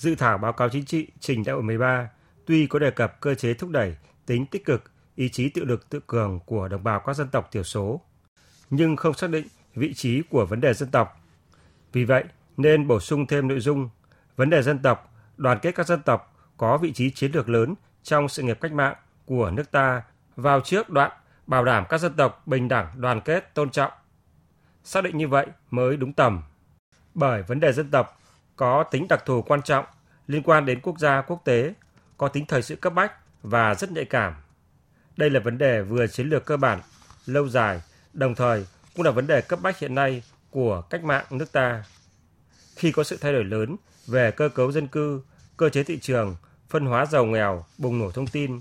Dự 0.02 0.14
thảo 0.14 0.38
báo 0.38 0.52
cáo 0.52 0.68
chính 0.68 0.84
trị 0.84 1.06
trình 1.20 1.44
đại 1.44 1.54
hội 1.54 1.62
13 1.62 2.10
tuy 2.46 2.66
có 2.66 2.78
đề 2.78 2.90
cập 2.90 3.20
cơ 3.20 3.34
chế 3.34 3.54
thúc 3.54 3.70
đẩy 3.70 3.96
tính 4.26 4.46
tích 4.46 4.64
cực, 4.64 4.90
ý 5.14 5.28
chí 5.28 5.48
tự 5.48 5.64
lực 5.64 5.88
tự 5.88 6.00
cường 6.06 6.40
của 6.46 6.68
đồng 6.68 6.84
bào 6.84 7.00
các 7.00 7.16
dân 7.16 7.28
tộc 7.28 7.48
thiểu 7.52 7.62
số, 7.62 8.00
nhưng 8.70 8.96
không 8.96 9.14
xác 9.14 9.30
định 9.30 9.46
vị 9.74 9.94
trí 9.94 10.22
của 10.22 10.46
vấn 10.46 10.60
đề 10.60 10.74
dân 10.74 10.90
tộc. 10.90 11.20
Vì 11.92 12.04
vậy, 12.04 12.24
nên 12.56 12.88
bổ 12.88 13.00
sung 13.00 13.26
thêm 13.26 13.48
nội 13.48 13.60
dung 13.60 13.90
vấn 14.36 14.50
đề 14.50 14.62
dân 14.62 14.78
tộc, 14.78 15.14
đoàn 15.36 15.58
kết 15.62 15.74
các 15.74 15.86
dân 15.86 16.02
tộc 16.02 16.50
có 16.56 16.78
vị 16.78 16.92
trí 16.92 17.10
chiến 17.10 17.32
lược 17.32 17.48
lớn 17.48 17.74
trong 18.02 18.28
sự 18.28 18.42
nghiệp 18.42 18.58
cách 18.60 18.72
mạng 18.72 18.94
của 19.26 19.50
nước 19.50 19.70
ta 19.70 20.02
vào 20.36 20.60
trước 20.60 20.90
đoạn 20.90 21.12
bảo 21.46 21.64
đảm 21.64 21.84
các 21.88 21.98
dân 21.98 22.12
tộc 22.12 22.46
bình 22.46 22.68
đẳng, 22.68 22.92
đoàn 22.96 23.20
kết, 23.20 23.54
tôn 23.54 23.70
trọng. 23.70 23.92
Xác 24.84 25.04
định 25.04 25.18
như 25.18 25.28
vậy 25.28 25.46
mới 25.70 25.96
đúng 25.96 26.12
tầm. 26.12 26.42
Bởi 27.14 27.42
vấn 27.42 27.60
đề 27.60 27.72
dân 27.72 27.90
tộc 27.90 28.21
có 28.56 28.82
tính 28.82 29.08
đặc 29.08 29.22
thù 29.26 29.42
quan 29.42 29.62
trọng 29.62 29.84
liên 30.26 30.42
quan 30.42 30.66
đến 30.66 30.80
quốc 30.80 30.98
gia 30.98 31.20
quốc 31.20 31.42
tế, 31.44 31.74
có 32.18 32.28
tính 32.28 32.46
thời 32.46 32.62
sự 32.62 32.76
cấp 32.76 32.94
bách 32.94 33.12
và 33.42 33.74
rất 33.74 33.92
nhạy 33.92 34.04
cảm. 34.04 34.34
Đây 35.16 35.30
là 35.30 35.40
vấn 35.40 35.58
đề 35.58 35.82
vừa 35.82 36.06
chiến 36.06 36.28
lược 36.28 36.44
cơ 36.44 36.56
bản, 36.56 36.80
lâu 37.26 37.48
dài, 37.48 37.80
đồng 38.12 38.34
thời 38.34 38.66
cũng 38.96 39.04
là 39.04 39.10
vấn 39.10 39.26
đề 39.26 39.40
cấp 39.40 39.58
bách 39.62 39.78
hiện 39.78 39.94
nay 39.94 40.22
của 40.50 40.82
cách 40.90 41.04
mạng 41.04 41.24
nước 41.30 41.52
ta. 41.52 41.84
Khi 42.76 42.92
có 42.92 43.04
sự 43.04 43.16
thay 43.20 43.32
đổi 43.32 43.44
lớn 43.44 43.76
về 44.06 44.30
cơ 44.30 44.48
cấu 44.48 44.72
dân 44.72 44.88
cư, 44.88 45.22
cơ 45.56 45.68
chế 45.68 45.82
thị 45.82 45.98
trường, 45.98 46.36
phân 46.68 46.86
hóa 46.86 47.06
giàu 47.06 47.24
nghèo, 47.24 47.64
bùng 47.78 47.98
nổ 47.98 48.10
thông 48.10 48.26
tin, 48.26 48.60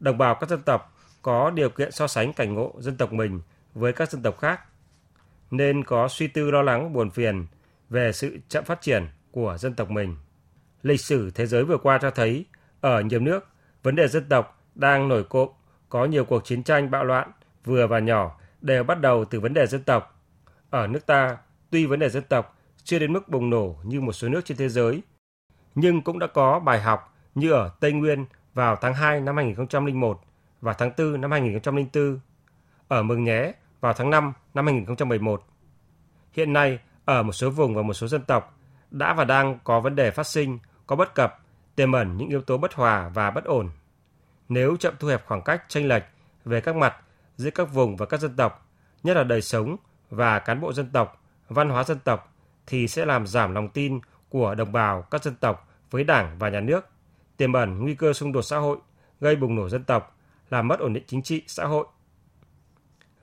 đồng 0.00 0.18
bào 0.18 0.34
các 0.34 0.50
dân 0.50 0.62
tộc 0.62 0.98
có 1.22 1.50
điều 1.50 1.70
kiện 1.70 1.92
so 1.92 2.06
sánh 2.06 2.32
cảnh 2.32 2.54
ngộ 2.54 2.74
dân 2.78 2.96
tộc 2.96 3.12
mình 3.12 3.40
với 3.74 3.92
các 3.92 4.10
dân 4.10 4.22
tộc 4.22 4.38
khác, 4.38 4.60
nên 5.50 5.84
có 5.84 6.08
suy 6.08 6.26
tư 6.26 6.50
lo 6.50 6.62
lắng 6.62 6.92
buồn 6.92 7.10
phiền 7.10 7.46
về 7.90 8.12
sự 8.12 8.38
chậm 8.48 8.64
phát 8.64 8.80
triển 8.80 9.06
của 9.32 9.56
dân 9.58 9.74
tộc 9.74 9.90
mình. 9.90 10.16
Lịch 10.82 11.00
sử 11.00 11.30
thế 11.30 11.46
giới 11.46 11.64
vừa 11.64 11.78
qua 11.78 11.98
cho 11.98 12.10
thấy, 12.10 12.44
ở 12.80 13.00
nhiều 13.00 13.20
nước, 13.20 13.48
vấn 13.82 13.96
đề 13.96 14.08
dân 14.08 14.24
tộc 14.28 14.60
đang 14.74 15.08
nổi 15.08 15.24
cộm, 15.24 15.48
có 15.88 16.04
nhiều 16.04 16.24
cuộc 16.24 16.44
chiến 16.44 16.62
tranh 16.62 16.90
bạo 16.90 17.04
loạn, 17.04 17.30
vừa 17.64 17.86
và 17.86 17.98
nhỏ, 17.98 18.38
đều 18.60 18.84
bắt 18.84 19.00
đầu 19.00 19.24
từ 19.24 19.40
vấn 19.40 19.54
đề 19.54 19.66
dân 19.66 19.82
tộc. 19.82 20.22
Ở 20.70 20.86
nước 20.86 21.06
ta, 21.06 21.36
tuy 21.70 21.86
vấn 21.86 21.98
đề 21.98 22.08
dân 22.08 22.22
tộc 22.28 22.58
chưa 22.84 22.98
đến 22.98 23.12
mức 23.12 23.28
bùng 23.28 23.50
nổ 23.50 23.76
như 23.82 24.00
một 24.00 24.12
số 24.12 24.28
nước 24.28 24.44
trên 24.44 24.56
thế 24.56 24.68
giới, 24.68 25.02
nhưng 25.74 26.02
cũng 26.02 26.18
đã 26.18 26.26
có 26.26 26.58
bài 26.58 26.80
học 26.80 27.14
như 27.34 27.50
ở 27.52 27.70
Tây 27.80 27.92
Nguyên 27.92 28.24
vào 28.54 28.76
tháng 28.76 28.94
2 28.94 29.20
năm 29.20 29.36
2001 29.36 30.20
và 30.60 30.72
tháng 30.72 30.90
4 30.98 31.20
năm 31.20 31.30
2004, 31.30 32.20
ở 32.88 33.02
Mường 33.02 33.24
Nhé 33.24 33.52
vào 33.80 33.92
tháng 33.92 34.10
5 34.10 34.32
năm 34.54 34.66
2011. 34.66 35.42
Hiện 36.32 36.52
nay, 36.52 36.78
ở 37.04 37.22
một 37.22 37.32
số 37.32 37.50
vùng 37.50 37.74
và 37.74 37.82
một 37.82 37.94
số 37.94 38.06
dân 38.06 38.22
tộc, 38.22 38.58
đã 38.92 39.14
và 39.14 39.24
đang 39.24 39.58
có 39.64 39.80
vấn 39.80 39.96
đề 39.96 40.10
phát 40.10 40.26
sinh, 40.26 40.58
có 40.86 40.96
bất 40.96 41.14
cập, 41.14 41.40
tiềm 41.76 41.92
ẩn 41.92 42.16
những 42.16 42.28
yếu 42.28 42.40
tố 42.40 42.58
bất 42.58 42.74
hòa 42.74 43.08
và 43.08 43.30
bất 43.30 43.44
ổn. 43.44 43.70
Nếu 44.48 44.76
chậm 44.76 44.94
thu 44.98 45.08
hẹp 45.08 45.26
khoảng 45.26 45.42
cách 45.42 45.64
tranh 45.68 45.86
lệch 45.88 46.02
về 46.44 46.60
các 46.60 46.76
mặt 46.76 46.96
giữa 47.36 47.50
các 47.50 47.64
vùng 47.72 47.96
và 47.96 48.06
các 48.06 48.20
dân 48.20 48.36
tộc, 48.36 48.68
nhất 49.02 49.16
là 49.16 49.24
đời 49.24 49.42
sống 49.42 49.76
và 50.10 50.38
cán 50.38 50.60
bộ 50.60 50.72
dân 50.72 50.90
tộc, 50.90 51.22
văn 51.48 51.68
hóa 51.68 51.84
dân 51.84 51.98
tộc, 51.98 52.34
thì 52.66 52.88
sẽ 52.88 53.04
làm 53.04 53.26
giảm 53.26 53.54
lòng 53.54 53.68
tin 53.68 54.00
của 54.28 54.54
đồng 54.54 54.72
bào 54.72 55.02
các 55.02 55.24
dân 55.24 55.34
tộc 55.34 55.68
với 55.90 56.04
đảng 56.04 56.38
và 56.38 56.48
nhà 56.48 56.60
nước, 56.60 56.88
tiềm 57.36 57.52
ẩn 57.52 57.78
nguy 57.78 57.94
cơ 57.94 58.12
xung 58.12 58.32
đột 58.32 58.42
xã 58.42 58.58
hội, 58.58 58.78
gây 59.20 59.36
bùng 59.36 59.54
nổ 59.54 59.68
dân 59.68 59.84
tộc, 59.84 60.16
làm 60.50 60.68
mất 60.68 60.80
ổn 60.80 60.92
định 60.92 61.04
chính 61.06 61.22
trị 61.22 61.42
xã 61.46 61.64
hội. 61.64 61.86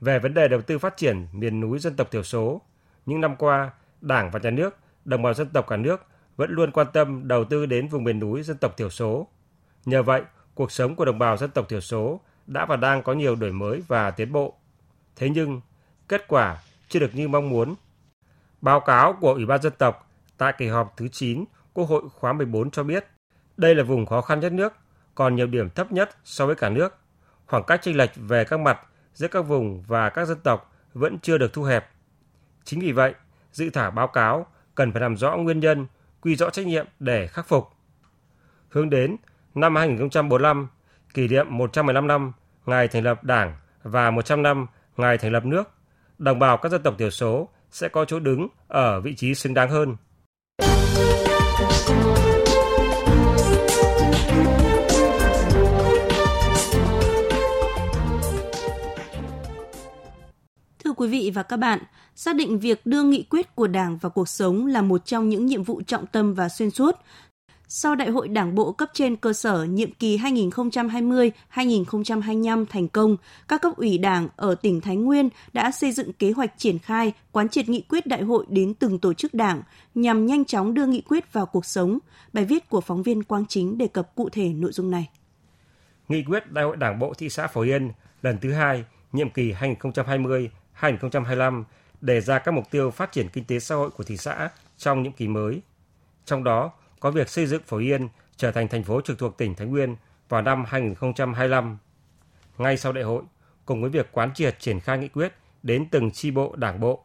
Về 0.01 0.19
vấn 0.19 0.33
đề 0.33 0.47
đầu 0.47 0.61
tư 0.61 0.79
phát 0.79 0.97
triển 0.97 1.27
miền 1.31 1.59
núi 1.59 1.79
dân 1.79 1.95
tộc 1.95 2.11
thiểu 2.11 2.23
số, 2.23 2.61
những 3.05 3.21
năm 3.21 3.35
qua, 3.35 3.71
Đảng 4.01 4.31
và 4.31 4.39
Nhà 4.39 4.49
nước 4.49 4.77
đồng 5.05 5.21
bào 5.21 5.33
dân 5.33 5.49
tộc 5.49 5.67
cả 5.67 5.77
nước 5.77 6.05
vẫn 6.35 6.51
luôn 6.51 6.71
quan 6.71 6.87
tâm 6.93 7.27
đầu 7.27 7.45
tư 7.45 7.65
đến 7.65 7.87
vùng 7.87 8.03
miền 8.03 8.19
núi 8.19 8.43
dân 8.43 8.57
tộc 8.57 8.77
thiểu 8.77 8.89
số. 8.89 9.27
Nhờ 9.85 10.03
vậy, 10.03 10.21
cuộc 10.55 10.71
sống 10.71 10.95
của 10.95 11.05
đồng 11.05 11.19
bào 11.19 11.37
dân 11.37 11.51
tộc 11.51 11.69
thiểu 11.69 11.81
số 11.81 12.21
đã 12.47 12.65
và 12.65 12.75
đang 12.75 13.03
có 13.03 13.13
nhiều 13.13 13.35
đổi 13.35 13.51
mới 13.51 13.83
và 13.87 14.11
tiến 14.11 14.31
bộ. 14.31 14.53
Thế 15.15 15.29
nhưng, 15.29 15.61
kết 16.07 16.27
quả 16.27 16.57
chưa 16.89 16.99
được 16.99 17.15
như 17.15 17.27
mong 17.27 17.49
muốn. 17.49 17.75
Báo 18.61 18.79
cáo 18.79 19.13
của 19.13 19.33
Ủy 19.33 19.45
ban 19.45 19.61
dân 19.61 19.73
tộc 19.77 20.11
tại 20.37 20.53
kỳ 20.57 20.67
họp 20.67 20.93
thứ 20.97 21.07
9 21.07 21.45
Quốc 21.73 21.89
hội 21.89 22.03
khóa 22.13 22.33
14 22.33 22.71
cho 22.71 22.83
biết, 22.83 23.05
đây 23.57 23.75
là 23.75 23.83
vùng 23.83 24.05
khó 24.05 24.21
khăn 24.21 24.39
nhất 24.39 24.51
nước, 24.51 24.73
còn 25.15 25.35
nhiều 25.35 25.47
điểm 25.47 25.69
thấp 25.69 25.91
nhất 25.91 26.09
so 26.23 26.45
với 26.45 26.55
cả 26.55 26.69
nước. 26.69 26.97
Khoảng 27.45 27.63
cách 27.63 27.81
chênh 27.83 27.97
lệch 27.97 28.11
về 28.15 28.43
các 28.43 28.59
mặt 28.59 28.79
giữa 29.13 29.27
các 29.27 29.41
vùng 29.41 29.83
và 29.87 30.09
các 30.09 30.25
dân 30.25 30.39
tộc 30.39 30.73
vẫn 30.93 31.19
chưa 31.19 31.37
được 31.37 31.53
thu 31.53 31.63
hẹp. 31.63 31.89
Chính 32.63 32.79
vì 32.79 32.91
vậy, 32.91 33.13
dự 33.51 33.69
thảo 33.69 33.91
báo 33.91 34.07
cáo 34.07 34.47
cần 34.79 34.91
phải 34.91 35.01
làm 35.01 35.17
rõ 35.17 35.37
nguyên 35.37 35.59
nhân, 35.59 35.87
quy 36.21 36.35
rõ 36.35 36.49
trách 36.49 36.67
nhiệm 36.67 36.85
để 36.99 37.27
khắc 37.27 37.47
phục. 37.47 37.69
Hướng 38.69 38.89
đến 38.89 39.15
năm 39.55 39.75
2045, 39.75 40.67
kỷ 41.13 41.27
niệm 41.27 41.45
115 41.49 42.07
năm 42.07 42.31
ngày 42.65 42.87
thành 42.87 43.03
lập 43.03 43.23
Đảng 43.23 43.57
và 43.83 44.11
100 44.11 44.43
năm 44.43 44.67
ngày 44.97 45.17
thành 45.17 45.31
lập 45.31 45.45
nước, 45.45 45.63
đồng 46.17 46.39
bào 46.39 46.57
các 46.57 46.69
dân 46.71 46.83
tộc 46.83 46.95
thiểu 46.97 47.09
số 47.09 47.49
sẽ 47.71 47.89
có 47.89 48.05
chỗ 48.05 48.19
đứng 48.19 48.47
ở 48.67 49.01
vị 49.01 49.15
trí 49.15 49.35
xứng 49.35 49.53
đáng 49.53 49.69
hơn. 49.69 49.95
Thưa 60.83 60.93
quý 60.97 61.07
vị 61.07 61.31
và 61.35 61.43
các 61.43 61.57
bạn, 61.57 61.79
xác 62.19 62.35
định 62.35 62.59
việc 62.59 62.85
đưa 62.85 63.03
nghị 63.03 63.25
quyết 63.29 63.55
của 63.55 63.67
Đảng 63.67 63.97
vào 63.97 64.09
cuộc 64.09 64.29
sống 64.29 64.65
là 64.65 64.81
một 64.81 65.05
trong 65.05 65.29
những 65.29 65.45
nhiệm 65.45 65.63
vụ 65.63 65.81
trọng 65.87 66.05
tâm 66.05 66.33
và 66.33 66.49
xuyên 66.49 66.71
suốt. 66.71 66.95
sau 67.67 67.95
Đại 67.95 68.09
hội 68.09 68.27
Đảng 68.27 68.55
bộ 68.55 68.71
cấp 68.71 68.89
trên 68.93 69.15
cơ 69.15 69.33
sở 69.33 69.63
nhiệm 69.63 69.91
kỳ 69.91 70.17
2020-2025 70.17 72.65
thành 72.65 72.87
công, 72.87 73.17
các 73.47 73.61
cấp 73.61 73.73
ủy 73.77 73.97
Đảng 73.97 74.27
ở 74.35 74.55
tỉnh 74.55 74.81
Thái 74.81 74.95
Nguyên 74.95 75.29
đã 75.53 75.71
xây 75.71 75.91
dựng 75.91 76.13
kế 76.13 76.31
hoạch 76.31 76.53
triển 76.57 76.79
khai, 76.79 77.13
quán 77.31 77.49
triệt 77.49 77.69
nghị 77.69 77.81
quyết 77.81 78.07
đại 78.07 78.21
hội 78.21 78.45
đến 78.49 78.73
từng 78.73 78.99
tổ 78.99 79.13
chức 79.13 79.33
Đảng 79.33 79.61
nhằm 79.95 80.25
nhanh 80.25 80.45
chóng 80.45 80.73
đưa 80.73 80.85
nghị 80.85 81.01
quyết 81.01 81.33
vào 81.33 81.45
cuộc 81.45 81.65
sống. 81.65 81.99
Bài 82.33 82.45
viết 82.45 82.69
của 82.69 82.81
phóng 82.81 83.03
viên 83.03 83.23
Quang 83.23 83.45
Chính 83.45 83.77
đề 83.77 83.87
cập 83.87 84.15
cụ 84.15 84.29
thể 84.29 84.53
nội 84.53 84.71
dung 84.71 84.91
này. 84.91 85.09
Nghị 86.07 86.23
quyết 86.23 86.51
Đại 86.51 86.65
hội 86.65 86.77
Đảng 86.77 86.99
bộ 86.99 87.13
thị 87.17 87.29
xã 87.29 87.47
Phổ 87.47 87.61
Yên 87.61 87.91
lần 88.21 88.37
thứ 88.41 88.53
hai, 88.53 88.83
nhiệm 89.11 89.29
kỳ 89.29 89.53
2020-2025 89.53 91.63
đề 92.01 92.21
ra 92.21 92.39
các 92.39 92.53
mục 92.53 92.71
tiêu 92.71 92.91
phát 92.91 93.11
triển 93.11 93.29
kinh 93.29 93.43
tế 93.43 93.59
xã 93.59 93.75
hội 93.75 93.89
của 93.89 94.03
thị 94.03 94.17
xã 94.17 94.49
trong 94.77 95.03
nhiệm 95.03 95.11
kỳ 95.11 95.27
mới. 95.27 95.61
Trong 96.25 96.43
đó 96.43 96.71
có 96.99 97.11
việc 97.11 97.29
xây 97.29 97.45
dựng 97.45 97.61
Phổ 97.67 97.77
Yên 97.77 98.07
trở 98.37 98.51
thành 98.51 98.67
thành 98.67 98.83
phố 98.83 99.01
trực 99.01 99.19
thuộc 99.19 99.37
tỉnh 99.37 99.55
Thái 99.55 99.67
Nguyên 99.67 99.95
vào 100.29 100.41
năm 100.41 100.65
2025. 100.67 101.77
Ngay 102.57 102.77
sau 102.77 102.91
đại 102.91 103.03
hội, 103.03 103.23
cùng 103.65 103.81
với 103.81 103.89
việc 103.89 104.09
quán 104.11 104.33
triệt 104.33 104.59
triển 104.59 104.79
khai 104.79 104.97
nghị 104.97 105.07
quyết 105.07 105.33
đến 105.63 105.89
từng 105.91 106.11
chi 106.11 106.31
bộ 106.31 106.55
đảng 106.55 106.79
bộ, 106.79 107.03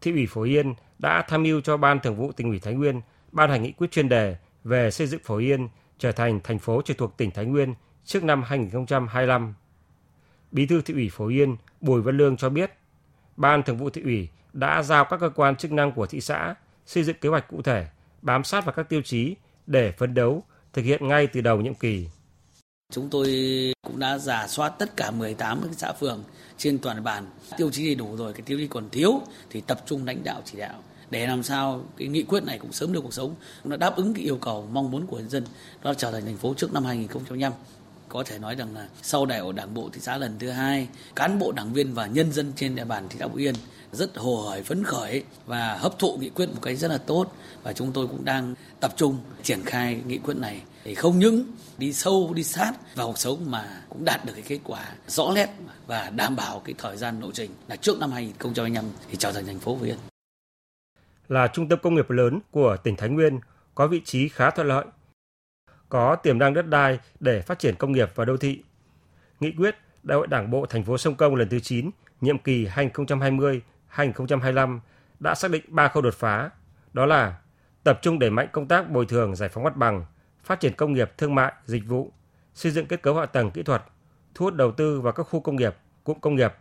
thị 0.00 0.12
ủy 0.12 0.26
Phổ 0.26 0.42
Yên 0.42 0.74
đã 0.98 1.24
tham 1.28 1.42
mưu 1.42 1.60
cho 1.60 1.76
Ban 1.76 2.00
Thường 2.00 2.16
vụ 2.16 2.32
tỉnh 2.32 2.48
ủy 2.48 2.58
Thái 2.58 2.74
Nguyên 2.74 3.00
ban 3.32 3.50
hành 3.50 3.62
nghị 3.62 3.72
quyết 3.72 3.90
chuyên 3.90 4.08
đề 4.08 4.36
về 4.64 4.90
xây 4.90 5.06
dựng 5.06 5.20
Phổ 5.24 5.36
Yên 5.36 5.68
trở 5.98 6.12
thành 6.12 6.40
thành 6.44 6.58
phố 6.58 6.82
trực 6.82 6.98
thuộc 6.98 7.16
tỉnh 7.16 7.30
Thái 7.30 7.44
Nguyên 7.44 7.74
trước 8.04 8.24
năm 8.24 8.42
2025. 8.42 9.54
Bí 10.52 10.66
thư 10.66 10.82
thị 10.82 10.94
ủy 10.94 11.10
Phổ 11.12 11.28
Yên 11.28 11.56
Bùi 11.80 12.02
Văn 12.02 12.16
Lương 12.16 12.36
cho 12.36 12.48
biết, 12.48 12.72
Ban 13.36 13.62
Thường 13.62 13.76
vụ 13.76 13.90
thị 13.90 14.02
ủy 14.02 14.28
đã 14.52 14.82
giao 14.82 15.04
các 15.04 15.20
cơ 15.20 15.30
quan 15.36 15.56
chức 15.56 15.72
năng 15.72 15.92
của 15.92 16.06
thị 16.06 16.20
xã 16.20 16.54
xây 16.86 17.04
dựng 17.04 17.16
kế 17.20 17.28
hoạch 17.28 17.48
cụ 17.48 17.62
thể, 17.62 17.86
bám 18.22 18.44
sát 18.44 18.64
vào 18.64 18.72
các 18.72 18.88
tiêu 18.88 19.02
chí 19.02 19.34
để 19.66 19.92
phấn 19.92 20.14
đấu 20.14 20.44
thực 20.72 20.82
hiện 20.82 21.08
ngay 21.08 21.26
từ 21.26 21.40
đầu 21.40 21.60
nhiệm 21.60 21.74
kỳ. 21.74 22.08
Chúng 22.92 23.10
tôi 23.10 23.26
cũng 23.82 23.98
đã 23.98 24.18
giả 24.18 24.46
soát 24.48 24.68
tất 24.78 24.96
cả 24.96 25.10
18 25.10 25.60
xã 25.76 25.92
phường 25.92 26.24
trên 26.58 26.78
toàn 26.78 27.04
bản. 27.04 27.26
Tiêu 27.56 27.70
chí 27.70 27.86
đầy 27.86 27.94
đủ 27.94 28.16
rồi, 28.16 28.32
cái 28.32 28.42
tiêu 28.42 28.58
chí 28.58 28.66
còn 28.68 28.90
thiếu 28.90 29.20
thì 29.50 29.60
tập 29.60 29.80
trung 29.86 30.06
lãnh 30.06 30.24
đạo 30.24 30.42
chỉ 30.44 30.58
đạo 30.58 30.82
để 31.10 31.26
làm 31.26 31.42
sao 31.42 31.84
cái 31.96 32.08
nghị 32.08 32.22
quyết 32.22 32.44
này 32.44 32.58
cũng 32.58 32.72
sớm 32.72 32.92
được 32.92 33.00
cuộc 33.00 33.14
sống, 33.14 33.34
nó 33.64 33.76
đáp 33.76 33.96
ứng 33.96 34.14
cái 34.14 34.24
yêu 34.24 34.38
cầu 34.40 34.68
mong 34.72 34.90
muốn 34.90 35.06
của 35.06 35.18
nhân 35.18 35.30
dân, 35.30 35.44
đó 35.82 35.90
là 35.90 35.94
trở 35.94 36.12
thành 36.12 36.24
thành 36.24 36.36
phố 36.36 36.54
trước 36.54 36.72
năm 36.72 36.84
2025 36.84 37.52
có 38.08 38.22
thể 38.26 38.38
nói 38.38 38.54
rằng 38.54 38.74
là 38.74 38.88
sau 39.02 39.26
đại 39.26 39.40
hội 39.40 39.52
đảng 39.52 39.74
bộ 39.74 39.90
thị 39.92 40.00
xã 40.00 40.16
lần 40.16 40.38
thứ 40.38 40.50
hai 40.50 40.88
cán 41.16 41.38
bộ 41.38 41.52
đảng 41.52 41.72
viên 41.72 41.94
và 41.94 42.06
nhân 42.06 42.32
dân 42.32 42.52
trên 42.56 42.74
địa 42.74 42.84
bàn 42.84 43.08
thị 43.08 43.16
xã 43.20 43.28
Phú 43.28 43.36
Yên 43.36 43.54
rất 43.92 44.16
hồ 44.16 44.36
hởi 44.36 44.62
phấn 44.62 44.84
khởi 44.84 45.24
và 45.46 45.74
hấp 45.74 45.98
thụ 45.98 46.16
nghị 46.16 46.28
quyết 46.28 46.48
một 46.48 46.62
cách 46.62 46.78
rất 46.78 46.90
là 46.90 46.98
tốt 46.98 47.32
và 47.62 47.72
chúng 47.72 47.92
tôi 47.92 48.06
cũng 48.06 48.24
đang 48.24 48.54
tập 48.80 48.92
trung 48.96 49.18
triển 49.42 49.62
khai 49.64 50.00
nghị 50.06 50.18
quyết 50.18 50.36
này 50.36 50.62
để 50.84 50.94
không 50.94 51.18
những 51.18 51.44
đi 51.78 51.92
sâu 51.92 52.32
đi 52.34 52.44
sát 52.44 52.72
vào 52.94 53.06
cuộc 53.06 53.18
sống 53.18 53.50
mà 53.50 53.82
cũng 53.88 54.04
đạt 54.04 54.24
được 54.24 54.32
cái 54.32 54.44
kết 54.46 54.58
quả 54.64 54.84
rõ 55.06 55.32
nét 55.34 55.48
và 55.86 56.10
đảm 56.10 56.36
bảo 56.36 56.62
cái 56.64 56.74
thời 56.78 56.96
gian 56.96 57.20
lộ 57.20 57.30
trình 57.32 57.50
là 57.68 57.76
trước 57.76 57.98
năm 57.98 58.10
2025 58.12 58.84
thì 59.10 59.16
trở 59.16 59.32
thành 59.32 59.46
thành 59.46 59.58
phố 59.58 59.76
Phú 59.76 59.84
Yên. 59.84 59.96
Là 61.28 61.48
trung 61.52 61.68
tâm 61.68 61.78
công 61.82 61.94
nghiệp 61.94 62.10
lớn 62.10 62.40
của 62.50 62.76
tỉnh 62.84 62.96
Thái 62.96 63.08
Nguyên, 63.08 63.40
có 63.74 63.86
vị 63.86 64.00
trí 64.04 64.28
khá 64.28 64.50
thuận 64.50 64.68
lợi 64.68 64.84
có 65.88 66.16
tiềm 66.16 66.38
năng 66.38 66.54
đất 66.54 66.66
đai 66.66 66.98
để 67.20 67.42
phát 67.42 67.58
triển 67.58 67.76
công 67.76 67.92
nghiệp 67.92 68.10
và 68.14 68.24
đô 68.24 68.36
thị. 68.36 68.62
Nghị 69.40 69.52
quyết 69.52 69.76
Đại 70.02 70.16
hội 70.16 70.26
Đảng 70.26 70.50
bộ 70.50 70.66
thành 70.66 70.84
phố 70.84 70.98
Sông 70.98 71.14
Công 71.14 71.34
lần 71.34 71.48
thứ 71.48 71.60
9, 71.60 71.90
nhiệm 72.20 72.38
kỳ 72.38 72.66
2020-2025 72.66 74.80
đã 75.20 75.34
xác 75.34 75.50
định 75.50 75.64
ba 75.68 75.88
khâu 75.88 76.02
đột 76.02 76.14
phá, 76.14 76.50
đó 76.92 77.06
là 77.06 77.36
tập 77.84 77.98
trung 78.02 78.18
đẩy 78.18 78.30
mạnh 78.30 78.48
công 78.52 78.68
tác 78.68 78.90
bồi 78.90 79.06
thường 79.06 79.36
giải 79.36 79.48
phóng 79.48 79.64
mặt 79.64 79.76
bằng, 79.76 80.04
phát 80.44 80.60
triển 80.60 80.74
công 80.74 80.92
nghiệp, 80.92 81.12
thương 81.18 81.34
mại, 81.34 81.52
dịch 81.64 81.86
vụ, 81.86 82.12
xây 82.54 82.72
dựng 82.72 82.86
kết 82.86 83.02
cấu 83.02 83.16
hạ 83.16 83.26
tầng 83.26 83.50
kỹ 83.50 83.62
thuật, 83.62 83.82
thu 84.34 84.44
hút 84.44 84.54
đầu 84.54 84.72
tư 84.72 85.00
vào 85.00 85.12
các 85.12 85.22
khu 85.22 85.40
công 85.40 85.56
nghiệp, 85.56 85.74
cụm 86.04 86.20
công 86.20 86.34
nghiệp, 86.34 86.54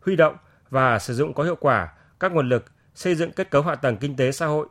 huy 0.00 0.16
động 0.16 0.36
và 0.70 0.98
sử 0.98 1.14
dụng 1.14 1.34
có 1.34 1.44
hiệu 1.44 1.56
quả 1.56 1.92
các 2.20 2.32
nguồn 2.32 2.48
lực 2.48 2.64
xây 2.94 3.14
dựng 3.14 3.32
kết 3.32 3.50
cấu 3.50 3.62
hạ 3.62 3.74
tầng 3.74 3.96
kinh 3.96 4.16
tế 4.16 4.32
xã 4.32 4.46
hội, 4.46 4.66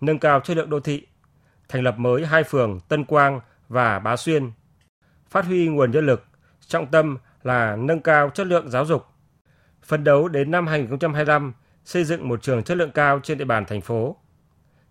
nâng 0.00 0.18
cao 0.18 0.40
chất 0.40 0.56
lượng 0.56 0.70
đô 0.70 0.80
thị, 0.80 1.06
thành 1.68 1.82
lập 1.82 1.98
mới 1.98 2.26
hai 2.26 2.44
phường 2.44 2.80
Tân 2.88 3.04
Quang 3.04 3.40
và 3.68 3.98
Bá 3.98 4.16
Xuyên. 4.16 4.50
Phát 5.30 5.44
huy 5.44 5.68
nguồn 5.68 5.90
nhân 5.90 6.06
lực, 6.06 6.24
trọng 6.66 6.86
tâm 6.86 7.18
là 7.42 7.76
nâng 7.76 8.00
cao 8.00 8.30
chất 8.30 8.46
lượng 8.46 8.70
giáo 8.70 8.84
dục. 8.84 9.06
Phấn 9.82 10.04
đấu 10.04 10.28
đến 10.28 10.50
năm 10.50 10.66
2025 10.66 11.54
xây 11.84 12.04
dựng 12.04 12.28
một 12.28 12.42
trường 12.42 12.62
chất 12.62 12.76
lượng 12.76 12.90
cao 12.90 13.20
trên 13.22 13.38
địa 13.38 13.44
bàn 13.44 13.64
thành 13.64 13.80
phố. 13.80 14.16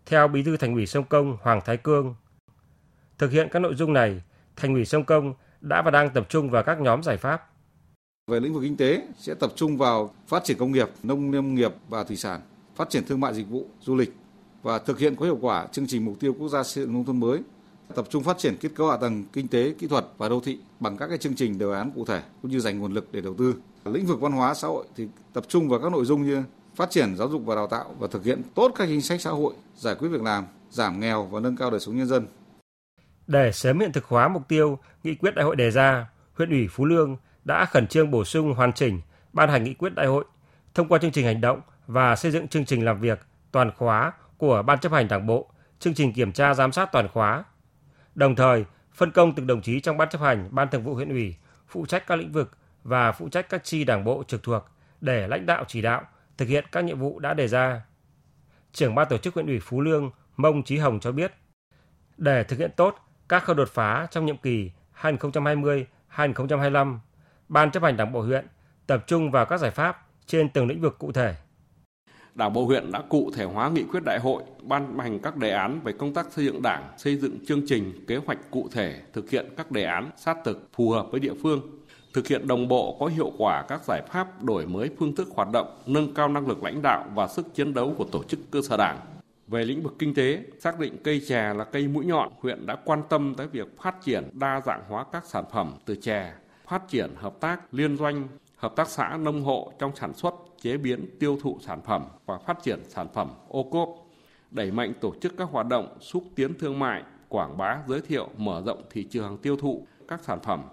Theo 0.06 0.28
Bí 0.28 0.44
thư 0.44 0.58
Thành 0.58 0.74
ủy 0.74 0.86
Sông 0.86 1.04
Công 1.04 1.38
Hoàng 1.42 1.62
Thái 1.66 1.78
Cương, 1.78 2.16
thực 3.18 3.32
hiện 3.32 3.48
các 3.52 3.60
nội 3.60 3.76
dung 3.76 3.94
này, 3.94 4.22
Thành 4.56 4.74
ủy 4.74 4.86
Sông 4.86 5.06
Công 5.06 5.34
đã 5.62 5.82
và 5.82 5.92
đang 5.92 6.10
tập 6.10 6.26
trung 6.30 6.50
vào 6.50 6.64
các 6.64 6.80
nhóm 6.80 7.04
giải 7.04 7.18
pháp. 7.18 7.50
Về 8.28 8.40
lĩnh 8.40 8.54
vực 8.54 8.64
kinh 8.64 8.78
tế 8.78 9.08
sẽ 9.18 9.34
tập 9.34 9.52
trung 9.56 9.78
vào 9.78 10.14
phát 10.28 10.44
triển 10.44 10.58
công 10.58 10.72
nghiệp, 10.72 10.90
nông 11.04 11.32
lâm 11.32 11.56
nghiệp 11.56 11.72
và 11.90 12.04
thủy 12.04 12.16
sản, 12.16 12.42
phát 12.76 12.90
triển 12.90 13.04
thương 13.08 13.20
mại 13.20 13.34
dịch 13.34 13.48
vụ, 13.50 13.68
du 13.82 13.96
lịch, 13.96 14.14
và 14.66 14.80
thực 14.80 15.00
hiện 15.00 15.16
có 15.16 15.26
hiệu 15.26 15.38
quả 15.42 15.68
chương 15.72 15.88
trình 15.88 16.06
mục 16.06 16.20
tiêu 16.20 16.34
quốc 16.40 16.50
gia 16.50 16.64
xây 16.64 16.84
dựng 16.84 16.94
nông 16.94 17.06
thôn 17.06 17.20
mới, 17.20 17.42
tập 17.96 18.06
trung 18.10 18.24
phát 18.24 18.38
triển 18.38 18.58
kết 18.62 18.70
cấu 18.76 18.90
hạ 18.90 18.98
tầng 18.98 19.24
kinh 19.34 19.48
tế, 19.48 19.74
kỹ 19.80 19.88
thuật 19.88 20.06
và 20.18 20.30
đô 20.30 20.40
thị 20.40 20.60
bằng 20.80 20.98
các 20.98 21.08
cái 21.08 21.18
chương 21.18 21.36
trình 21.36 21.58
đề 21.58 21.72
án 21.74 21.92
cụ 21.96 22.06
thể 22.06 22.22
cũng 22.42 22.52
như 22.52 22.60
dành 22.60 22.80
nguồn 22.80 22.94
lực 22.94 23.08
để 23.12 23.22
đầu 23.22 23.36
tư. 23.38 23.56
Lĩnh 23.86 24.06
vực 24.06 24.22
văn 24.22 24.32
hóa 24.32 24.54
xã 24.54 24.68
hội 24.68 24.86
thì 24.96 25.08
tập 25.34 25.44
trung 25.48 25.70
vào 25.70 25.80
các 25.80 25.92
nội 25.92 26.06
dung 26.06 26.24
như 26.24 26.44
phát 26.76 26.90
triển 26.90 27.16
giáo 27.16 27.30
dục 27.30 27.42
và 27.46 27.56
đào 27.56 27.68
tạo 27.68 27.96
và 28.00 28.08
thực 28.08 28.24
hiện 28.24 28.42
tốt 28.56 28.72
các 28.76 28.86
chính 28.86 29.02
sách 29.02 29.22
xã 29.22 29.30
hội, 29.30 29.54
giải 29.76 29.96
quyết 29.96 30.10
việc 30.10 30.22
làm, 30.22 30.46
giảm 30.70 31.00
nghèo 31.00 31.24
và 31.24 31.40
nâng 31.40 31.56
cao 31.56 31.72
đời 31.72 31.80
sống 31.80 31.98
nhân 31.98 32.08
dân. 32.08 32.28
Để 33.28 33.52
sớm 33.52 33.80
hiện 33.80 33.92
thực 33.92 34.06
hóa 34.06 34.28
mục 34.28 34.48
tiêu, 34.48 34.80
nghị 35.04 35.16
quyết 35.16 35.36
đại 35.36 35.46
hội 35.46 35.56
đề 35.56 35.72
ra, 35.72 36.10
huyện 36.34 36.50
ủy 36.50 36.68
phú 36.68 36.86
lương 36.86 37.18
đã 37.44 37.66
khẩn 37.66 37.88
trương 37.88 38.12
bổ 38.12 38.26
sung 38.26 38.54
hoàn 38.54 38.74
chỉnh 38.74 39.02
ban 39.34 39.50
hành 39.50 39.64
nghị 39.64 39.74
quyết 39.74 39.96
đại 39.96 40.06
hội, 40.06 40.26
thông 40.74 40.88
qua 40.88 41.00
chương 41.00 41.12
trình 41.12 41.26
hành 41.26 41.42
động 41.42 41.62
và 41.88 42.16
xây 42.16 42.32
dựng 42.32 42.48
chương 42.48 42.66
trình 42.66 42.86
làm 42.86 43.02
việc 43.02 43.20
toàn 43.52 43.72
khóa 43.78 44.12
của 44.38 44.62
Ban 44.62 44.80
chấp 44.80 44.92
hành 44.92 45.08
Đảng 45.08 45.28
bộ, 45.28 45.50
chương 45.80 45.94
trình 45.94 46.14
kiểm 46.14 46.32
tra 46.32 46.54
giám 46.54 46.72
sát 46.72 46.92
toàn 46.92 47.08
khóa. 47.08 47.44
Đồng 48.16 48.36
thời, 48.36 48.66
phân 48.94 49.12
công 49.12 49.36
từng 49.36 49.48
đồng 49.48 49.62
chí 49.62 49.80
trong 49.80 49.98
Ban 49.98 50.10
chấp 50.10 50.22
hành, 50.22 50.48
Ban 50.52 50.70
thường 50.70 50.84
vụ 50.84 50.94
huyện 50.94 51.10
ủy 51.10 51.36
phụ 51.68 51.86
trách 51.86 52.08
các 52.08 52.16
lĩnh 52.16 52.32
vực 52.32 52.58
và 52.84 53.12
phụ 53.12 53.30
trách 53.30 53.50
các 53.50 53.64
chi 53.64 53.84
đảng 53.84 54.04
bộ 54.04 54.24
trực 54.28 54.44
thuộc 54.44 54.66
để 55.02 55.28
lãnh 55.28 55.46
đạo 55.46 55.64
chỉ 55.68 55.82
đạo 55.82 56.02
thực 56.38 56.48
hiện 56.48 56.66
các 56.72 56.84
nhiệm 56.84 57.00
vụ 57.00 57.20
đã 57.20 57.34
đề 57.34 57.48
ra. 57.48 57.82
Trưởng 58.72 58.96
ban 58.96 59.08
tổ 59.10 59.18
chức 59.18 59.34
huyện 59.34 59.48
ủy 59.48 59.60
Phú 59.60 59.82
Lương 59.82 60.12
Mông 60.38 60.64
Chí 60.64 60.78
Hồng 60.78 61.00
cho 61.00 61.12
biết, 61.12 61.34
để 62.18 62.44
thực 62.44 62.60
hiện 62.60 62.72
tốt 62.76 62.96
các 63.30 63.44
khâu 63.44 63.56
đột 63.56 63.70
phá 63.70 64.08
trong 64.12 64.26
nhiệm 64.26 64.38
kỳ 64.38 64.72
2020-2025, 65.02 67.00
Ban 67.50 67.72
chấp 67.72 67.84
hành 67.84 67.98
Đảng 67.98 68.12
bộ 68.12 68.22
huyện 68.22 68.48
tập 68.88 69.04
trung 69.08 69.32
vào 69.32 69.46
các 69.46 69.58
giải 69.58 69.72
pháp 69.72 70.08
trên 70.26 70.50
từng 70.50 70.68
lĩnh 70.68 70.82
vực 70.82 70.96
cụ 71.00 71.12
thể 71.12 71.36
Đảng 72.36 72.54
bộ 72.54 72.66
huyện 72.66 72.92
đã 72.92 73.02
cụ 73.10 73.32
thể 73.34 73.44
hóa 73.46 73.70
nghị 73.70 73.84
quyết 73.84 74.04
đại 74.06 74.20
hội, 74.20 74.44
ban 74.62 75.00
hành 75.00 75.20
các 75.20 75.38
đề 75.38 75.52
án 75.52 75.80
về 75.84 75.92
công 75.92 76.14
tác 76.14 76.32
xây 76.32 76.46
dựng 76.46 76.62
đảng, 76.62 76.90
xây 76.98 77.16
dựng 77.16 77.46
chương 77.46 77.62
trình, 77.68 78.06
kế 78.08 78.18
hoạch 78.18 78.52
cụ 78.52 78.68
thể, 78.72 79.02
thực 79.14 79.30
hiện 79.30 79.46
các 79.58 79.72
đề 79.72 79.84
án 79.84 80.10
sát 80.18 80.38
thực 80.46 80.70
phù 80.74 80.90
hợp 80.90 81.08
với 81.12 81.20
địa 81.20 81.34
phương, 81.44 81.62
thực 82.14 82.28
hiện 82.28 82.48
đồng 82.48 82.68
bộ 82.68 82.98
có 83.00 83.06
hiệu 83.06 83.32
quả 83.38 83.66
các 83.68 83.82
giải 83.88 84.02
pháp 84.10 84.44
đổi 84.44 84.68
mới 84.68 84.90
phương 85.00 85.16
thức 85.16 85.28
hoạt 85.36 85.48
động, 85.54 85.82
nâng 85.86 86.14
cao 86.14 86.28
năng 86.28 86.48
lực 86.48 86.64
lãnh 86.64 86.82
đạo 86.82 87.06
và 87.16 87.28
sức 87.28 87.56
chiến 87.56 87.74
đấu 87.74 87.94
của 87.98 88.06
tổ 88.12 88.24
chức 88.24 88.40
cơ 88.52 88.62
sở 88.62 88.78
đảng. 88.78 89.00
Về 89.48 89.66
lĩnh 89.66 89.84
vực 89.84 89.94
kinh 90.00 90.14
tế, 90.14 90.44
xác 90.60 90.80
định 90.80 90.98
cây 91.04 91.22
chè 91.28 91.54
là 91.54 91.64
cây 91.64 91.88
mũi 91.88 92.06
nhọn, 92.06 92.30
huyện 92.40 92.66
đã 92.66 92.76
quan 92.86 93.02
tâm 93.10 93.36
tới 93.38 93.48
việc 93.48 93.82
phát 93.82 94.02
triển 94.04 94.30
đa 94.34 94.62
dạng 94.66 94.84
hóa 94.90 95.06
các 95.12 95.26
sản 95.26 95.44
phẩm 95.52 95.74
từ 95.86 95.96
chè, 95.96 96.34
phát 96.68 96.88
triển 96.88 97.10
hợp 97.16 97.40
tác 97.40 97.74
liên 97.74 97.98
doanh, 97.98 98.28
hợp 98.58 98.76
tác 98.76 98.90
xã 98.90 99.18
nông 99.18 99.44
hộ 99.44 99.72
trong 99.80 99.96
sản 99.96 100.14
xuất, 100.14 100.36
chế 100.66 100.78
biến, 100.78 101.06
tiêu 101.20 101.38
thụ 101.42 101.60
sản 101.62 101.82
phẩm 101.82 102.06
và 102.26 102.38
phát 102.38 102.58
triển 102.64 102.80
sản 102.90 103.08
phẩm 103.14 103.32
ô 103.48 103.64
cốp, 103.64 103.90
đẩy 104.52 104.72
mạnh 104.72 104.94
tổ 105.02 105.14
chức 105.22 105.34
các 105.38 105.50
hoạt 105.52 105.68
động 105.68 105.98
xúc 106.02 106.24
tiến 106.36 106.60
thương 106.60 106.80
mại, 106.80 107.04
quảng 107.30 107.58
bá, 107.58 107.78
giới 107.88 108.02
thiệu, 108.02 108.30
mở 108.38 108.64
rộng 108.66 108.84
thị 108.92 109.04
trường 109.04 109.38
tiêu 109.38 109.58
thụ 109.58 109.88
các 110.08 110.20
sản 110.24 110.40
phẩm. 110.44 110.64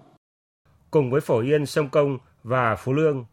Cùng 0.91 1.11
với 1.11 1.21
Phổ 1.21 1.41
Yên, 1.41 1.67
Sông 1.67 1.89
Công 1.89 2.19
và 2.43 2.77
Phú 2.77 2.93
Lương, 2.93 3.25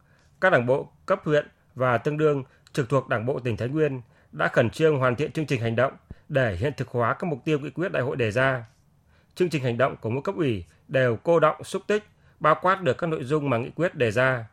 các 0.42 0.50
đảng 0.50 0.66
bộ 0.66 0.89
cấp 1.06 1.22
huyện 1.24 1.48
và 1.75 1.98
tương 1.98 2.18
đương 2.18 2.44
trực 2.72 2.89
thuộc 2.89 3.10
Đảng 3.10 3.25
bộ 3.25 3.39
tỉnh 3.39 3.58
Thái 3.58 3.70
Nguyên 3.70 4.01
đã 4.32 4.48
khẩn 4.48 4.70
trương 4.70 5.00
hoàn 5.00 5.16
thiện 5.16 5.32
chương 5.32 5.46
trình 5.46 5.62
hành 5.62 5.75
động 5.75 5.94
để 6.30 6.56
hiện 6.56 6.74
thực 6.78 6.88
hóa 6.88 7.13
các 7.13 7.28
mục 7.28 7.39
tiêu 7.46 7.60
nghị 7.60 7.70
quyết 7.70 7.92
đại 7.92 8.04
hội 8.04 8.16
đề 8.16 8.32
ra. 8.32 8.66
Chương 9.36 9.50
trình 9.50 9.63
hành 9.63 9.78
động 9.78 9.96
của 10.01 10.10
mỗi 10.10 10.22
cấp 10.24 10.36
ủy 10.36 10.66
đều 10.88 11.18
cô 11.24 11.39
động 11.39 11.63
xúc 11.63 11.82
tích, 11.88 12.04
bao 12.39 12.56
quát 12.62 12.82
được 12.82 12.98
các 12.98 13.08
nội 13.08 13.24
dung 13.24 13.50
mà 13.50 13.58
nghị 13.58 13.70
quyết 13.70 13.96
đề 13.96 14.12
ra. 14.12 14.46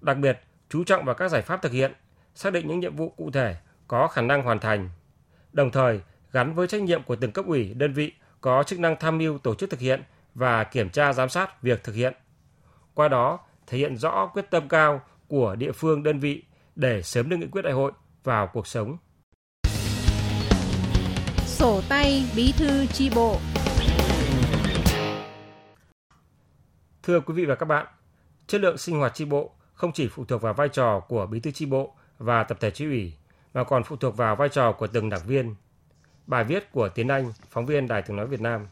Đặc 0.00 0.18
biệt, 0.18 0.40
chú 0.74 0.84
trọng 0.84 1.04
vào 1.04 1.14
các 1.14 1.28
giải 1.28 1.42
pháp 1.42 1.62
thực 1.62 1.72
hiện, 1.72 1.92
xác 2.34 2.52
định 2.52 2.68
những 2.68 2.80
nhiệm 2.80 2.96
vụ 2.96 3.08
cụ 3.08 3.30
thể 3.30 3.56
có 3.88 4.08
khả 4.08 4.22
năng 4.22 4.42
hoàn 4.42 4.58
thành. 4.58 4.90
Đồng 5.52 5.70
thời, 5.70 6.00
gắn 6.32 6.54
với 6.54 6.66
trách 6.66 6.82
nhiệm 6.82 7.02
của 7.02 7.16
từng 7.16 7.32
cấp 7.32 7.44
ủy, 7.46 7.74
đơn 7.74 7.92
vị 7.92 8.12
có 8.40 8.62
chức 8.62 8.78
năng 8.78 8.96
tham 9.00 9.18
mưu 9.18 9.38
tổ 9.38 9.54
chức 9.54 9.70
thực 9.70 9.80
hiện 9.80 10.02
và 10.34 10.64
kiểm 10.64 10.90
tra 10.90 11.12
giám 11.12 11.28
sát 11.28 11.62
việc 11.62 11.84
thực 11.84 11.94
hiện. 11.94 12.14
Qua 12.94 13.08
đó, 13.08 13.38
thể 13.66 13.78
hiện 13.78 13.96
rõ 13.96 14.26
quyết 14.26 14.50
tâm 14.50 14.68
cao 14.68 15.00
của 15.28 15.54
địa 15.54 15.72
phương 15.72 16.02
đơn 16.02 16.20
vị 16.20 16.42
để 16.76 17.02
sớm 17.02 17.28
đưa 17.28 17.36
nghị 17.36 17.46
quyết 17.46 17.62
đại 17.62 17.72
hội 17.72 17.92
vào 18.24 18.46
cuộc 18.46 18.66
sống. 18.66 18.96
Sổ 21.46 21.80
tay 21.88 22.24
bí 22.36 22.52
thư 22.58 22.86
chi 22.86 23.10
bộ. 23.14 23.38
Thưa 27.02 27.20
quý 27.20 27.34
vị 27.34 27.44
và 27.44 27.54
các 27.54 27.66
bạn, 27.66 27.86
chất 28.46 28.60
lượng 28.60 28.78
sinh 28.78 28.98
hoạt 28.98 29.14
chi 29.14 29.24
bộ 29.24 29.50
không 29.74 29.92
chỉ 29.92 30.08
phụ 30.08 30.24
thuộc 30.24 30.42
vào 30.42 30.54
vai 30.54 30.68
trò 30.68 31.00
của 31.00 31.26
bí 31.26 31.40
thư 31.40 31.50
tri 31.50 31.66
bộ 31.66 31.92
và 32.18 32.42
tập 32.42 32.58
thể 32.60 32.70
tri 32.70 32.84
ủy 32.84 33.12
mà 33.54 33.64
còn 33.64 33.84
phụ 33.84 33.96
thuộc 33.96 34.16
vào 34.16 34.36
vai 34.36 34.48
trò 34.48 34.72
của 34.72 34.86
từng 34.86 35.10
đảng 35.10 35.26
viên. 35.26 35.54
Bài 36.26 36.44
viết 36.44 36.72
của 36.72 36.88
Tiến 36.88 37.08
Anh, 37.08 37.32
phóng 37.50 37.66
viên 37.66 37.88
Đài 37.88 38.02
Tiếng 38.02 38.16
nói 38.16 38.26
Việt 38.26 38.40
Nam. 38.40 38.66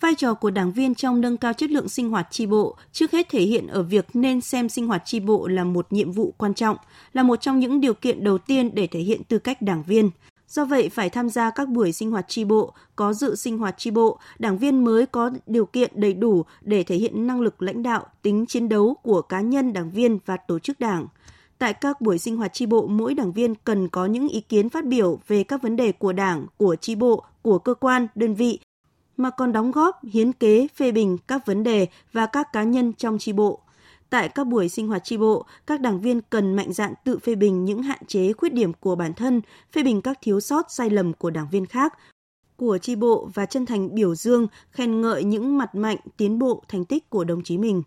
Vai 0.00 0.14
trò 0.14 0.34
của 0.34 0.50
đảng 0.50 0.72
viên 0.72 0.94
trong 0.94 1.20
nâng 1.20 1.36
cao 1.36 1.52
chất 1.52 1.70
lượng 1.70 1.88
sinh 1.88 2.10
hoạt 2.10 2.26
tri 2.30 2.46
bộ 2.46 2.76
trước 2.92 3.12
hết 3.12 3.28
thể 3.28 3.40
hiện 3.40 3.66
ở 3.66 3.82
việc 3.82 4.06
nên 4.14 4.40
xem 4.40 4.68
sinh 4.68 4.86
hoạt 4.86 5.02
tri 5.04 5.20
bộ 5.20 5.46
là 5.46 5.64
một 5.64 5.86
nhiệm 5.90 6.12
vụ 6.12 6.34
quan 6.38 6.54
trọng, 6.54 6.76
là 7.12 7.22
một 7.22 7.36
trong 7.36 7.58
những 7.58 7.80
điều 7.80 7.94
kiện 7.94 8.24
đầu 8.24 8.38
tiên 8.38 8.74
để 8.74 8.86
thể 8.86 9.00
hiện 9.00 9.24
tư 9.24 9.38
cách 9.38 9.62
đảng 9.62 9.82
viên. 9.82 10.10
Do 10.54 10.64
vậy, 10.64 10.88
phải 10.88 11.10
tham 11.10 11.28
gia 11.28 11.50
các 11.50 11.68
buổi 11.68 11.92
sinh 11.92 12.10
hoạt 12.10 12.28
tri 12.28 12.44
bộ, 12.44 12.72
có 12.96 13.12
dự 13.12 13.36
sinh 13.36 13.58
hoạt 13.58 13.78
tri 13.78 13.90
bộ, 13.90 14.18
đảng 14.38 14.58
viên 14.58 14.84
mới 14.84 15.06
có 15.06 15.30
điều 15.46 15.66
kiện 15.66 15.90
đầy 15.94 16.14
đủ 16.14 16.44
để 16.60 16.82
thể 16.82 16.96
hiện 16.96 17.26
năng 17.26 17.40
lực 17.40 17.62
lãnh 17.62 17.82
đạo, 17.82 18.06
tính 18.22 18.46
chiến 18.46 18.68
đấu 18.68 18.94
của 19.02 19.22
cá 19.22 19.40
nhân 19.40 19.72
đảng 19.72 19.90
viên 19.90 20.18
và 20.26 20.36
tổ 20.36 20.58
chức 20.58 20.80
đảng. 20.80 21.06
Tại 21.58 21.74
các 21.74 22.00
buổi 22.00 22.18
sinh 22.18 22.36
hoạt 22.36 22.52
tri 22.52 22.66
bộ, 22.66 22.86
mỗi 22.86 23.14
đảng 23.14 23.32
viên 23.32 23.54
cần 23.54 23.88
có 23.88 24.06
những 24.06 24.28
ý 24.28 24.40
kiến 24.40 24.68
phát 24.68 24.84
biểu 24.84 25.18
về 25.28 25.44
các 25.44 25.62
vấn 25.62 25.76
đề 25.76 25.92
của 25.92 26.12
đảng, 26.12 26.46
của 26.56 26.76
tri 26.76 26.94
bộ, 26.94 27.24
của 27.42 27.58
cơ 27.58 27.74
quan, 27.74 28.06
đơn 28.14 28.34
vị, 28.34 28.58
mà 29.16 29.30
còn 29.30 29.52
đóng 29.52 29.70
góp, 29.70 30.04
hiến 30.04 30.32
kế, 30.32 30.68
phê 30.76 30.92
bình 30.92 31.18
các 31.26 31.46
vấn 31.46 31.62
đề 31.62 31.86
và 32.12 32.26
các 32.26 32.52
cá 32.52 32.62
nhân 32.62 32.92
trong 32.92 33.18
tri 33.18 33.32
bộ. 33.32 33.60
Tại 34.14 34.28
các 34.28 34.46
buổi 34.46 34.68
sinh 34.68 34.88
hoạt 34.88 35.04
tri 35.04 35.16
bộ, 35.16 35.46
các 35.66 35.80
đảng 35.80 36.00
viên 36.00 36.20
cần 36.20 36.56
mạnh 36.56 36.72
dạn 36.72 36.94
tự 37.04 37.18
phê 37.18 37.34
bình 37.34 37.64
những 37.64 37.82
hạn 37.82 37.98
chế, 38.06 38.32
khuyết 38.32 38.52
điểm 38.52 38.72
của 38.72 38.96
bản 38.96 39.14
thân, 39.14 39.40
phê 39.72 39.82
bình 39.82 40.02
các 40.02 40.18
thiếu 40.22 40.40
sót, 40.40 40.70
sai 40.70 40.90
lầm 40.90 41.12
của 41.12 41.30
đảng 41.30 41.48
viên 41.50 41.66
khác, 41.66 41.98
của 42.56 42.78
tri 42.78 42.96
bộ 42.96 43.28
và 43.34 43.46
chân 43.46 43.66
thành 43.66 43.94
biểu 43.94 44.14
dương, 44.14 44.46
khen 44.70 45.00
ngợi 45.00 45.24
những 45.24 45.58
mặt 45.58 45.74
mạnh, 45.74 45.96
tiến 46.16 46.38
bộ, 46.38 46.62
thành 46.68 46.84
tích 46.84 47.10
của 47.10 47.24
đồng 47.24 47.42
chí 47.42 47.58
mình. 47.58 47.82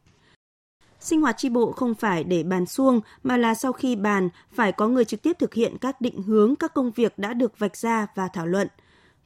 Sinh 0.99 1.21
hoạt 1.21 1.37
tri 1.37 1.49
bộ 1.49 1.71
không 1.71 1.95
phải 1.95 2.23
để 2.23 2.43
bàn 2.43 2.65
xuông 2.65 3.01
mà 3.23 3.37
là 3.37 3.55
sau 3.55 3.73
khi 3.73 3.95
bàn 3.95 4.29
phải 4.51 4.71
có 4.71 4.87
người 4.87 5.05
trực 5.05 5.21
tiếp 5.21 5.33
thực 5.39 5.53
hiện 5.53 5.77
các 5.81 6.01
định 6.01 6.23
hướng 6.23 6.55
các 6.55 6.73
công 6.73 6.91
việc 6.91 7.19
đã 7.19 7.33
được 7.33 7.59
vạch 7.59 7.77
ra 7.77 8.07
và 8.15 8.27
thảo 8.27 8.47
luận. 8.47 8.67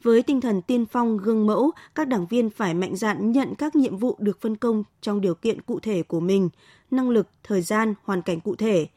Với 0.04 0.24
tinh 0.24 0.42
thần 0.42 0.62
tiên 0.62 0.86
phong 0.86 1.18
gương 1.18 1.48
mẫu, 1.48 1.72
các 1.96 2.08
đảng 2.08 2.28
viên 2.28 2.50
phải 2.50 2.74
mạnh 2.74 2.96
dạn 2.96 3.32
nhận 3.32 3.56
các 3.56 3.76
nhiệm 3.76 3.98
vụ 3.98 4.16
được 4.20 4.42
phân 4.42 4.56
công 4.56 4.84
trong 5.02 5.22
điều 5.22 5.36
kiện 5.36 5.62
cụ 5.62 5.80
thể 5.80 6.04
của 6.04 6.20
mình, 6.20 6.50
năng 6.92 7.10
lực, 7.10 7.28
thời 7.44 7.62
gian, 7.62 7.94
hoàn 8.04 8.22
cảnh 8.22 8.40
cụ 8.40 8.56
thể. 8.56 8.88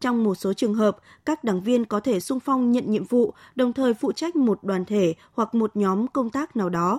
Trong 0.00 0.24
một 0.24 0.34
số 0.34 0.52
trường 0.52 0.74
hợp, 0.74 0.98
các 1.24 1.44
đảng 1.44 1.60
viên 1.60 1.84
có 1.84 2.00
thể 2.00 2.20
sung 2.20 2.40
phong 2.40 2.72
nhận 2.72 2.90
nhiệm 2.90 3.04
vụ, 3.04 3.32
đồng 3.54 3.72
thời 3.72 3.94
phụ 3.94 4.12
trách 4.12 4.36
một 4.36 4.64
đoàn 4.64 4.84
thể 4.84 5.14
hoặc 5.32 5.54
một 5.54 5.76
nhóm 5.76 6.08
công 6.08 6.30
tác 6.30 6.56
nào 6.56 6.68
đó. 6.68 6.98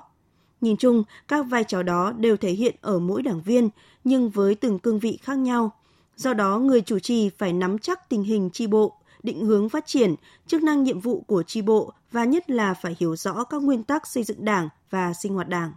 Nhìn 0.61 0.77
chung, 0.77 1.03
các 1.27 1.45
vai 1.49 1.63
trò 1.63 1.83
đó 1.83 2.11
đều 2.11 2.37
thể 2.37 2.51
hiện 2.51 2.75
ở 2.81 2.99
mỗi 2.99 3.21
đảng 3.21 3.41
viên, 3.41 3.69
nhưng 4.03 4.29
với 4.29 4.55
từng 4.55 4.79
cương 4.79 4.99
vị 4.99 5.19
khác 5.21 5.37
nhau. 5.37 5.71
Do 6.15 6.33
đó, 6.33 6.59
người 6.59 6.81
chủ 6.81 6.99
trì 6.99 7.29
phải 7.29 7.53
nắm 7.53 7.77
chắc 7.77 8.09
tình 8.09 8.23
hình 8.23 8.49
tri 8.53 8.67
bộ, 8.67 8.93
định 9.23 9.45
hướng 9.45 9.69
phát 9.69 9.87
triển, 9.87 10.15
chức 10.47 10.63
năng 10.63 10.83
nhiệm 10.83 10.99
vụ 10.99 11.23
của 11.27 11.43
tri 11.43 11.61
bộ 11.61 11.93
và 12.11 12.25
nhất 12.25 12.49
là 12.49 12.73
phải 12.73 12.95
hiểu 12.99 13.15
rõ 13.15 13.43
các 13.43 13.63
nguyên 13.63 13.83
tắc 13.83 14.07
xây 14.07 14.23
dựng 14.23 14.45
đảng 14.45 14.69
và 14.89 15.13
sinh 15.13 15.33
hoạt 15.33 15.47
đảng. 15.47 15.71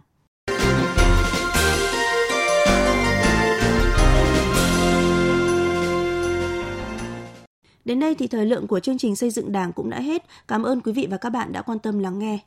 Đến 7.85 7.99
đây 7.99 8.15
thì 8.15 8.27
thời 8.27 8.45
lượng 8.45 8.67
của 8.67 8.79
chương 8.79 8.97
trình 8.97 9.15
xây 9.15 9.29
dựng 9.29 9.51
đảng 9.51 9.73
cũng 9.73 9.89
đã 9.89 9.99
hết. 9.99 10.25
Cảm 10.47 10.63
ơn 10.63 10.81
quý 10.81 10.91
vị 10.91 11.07
và 11.11 11.17
các 11.17 11.29
bạn 11.29 11.51
đã 11.51 11.61
quan 11.61 11.79
tâm 11.79 11.99
lắng 11.99 12.19
nghe. 12.19 12.39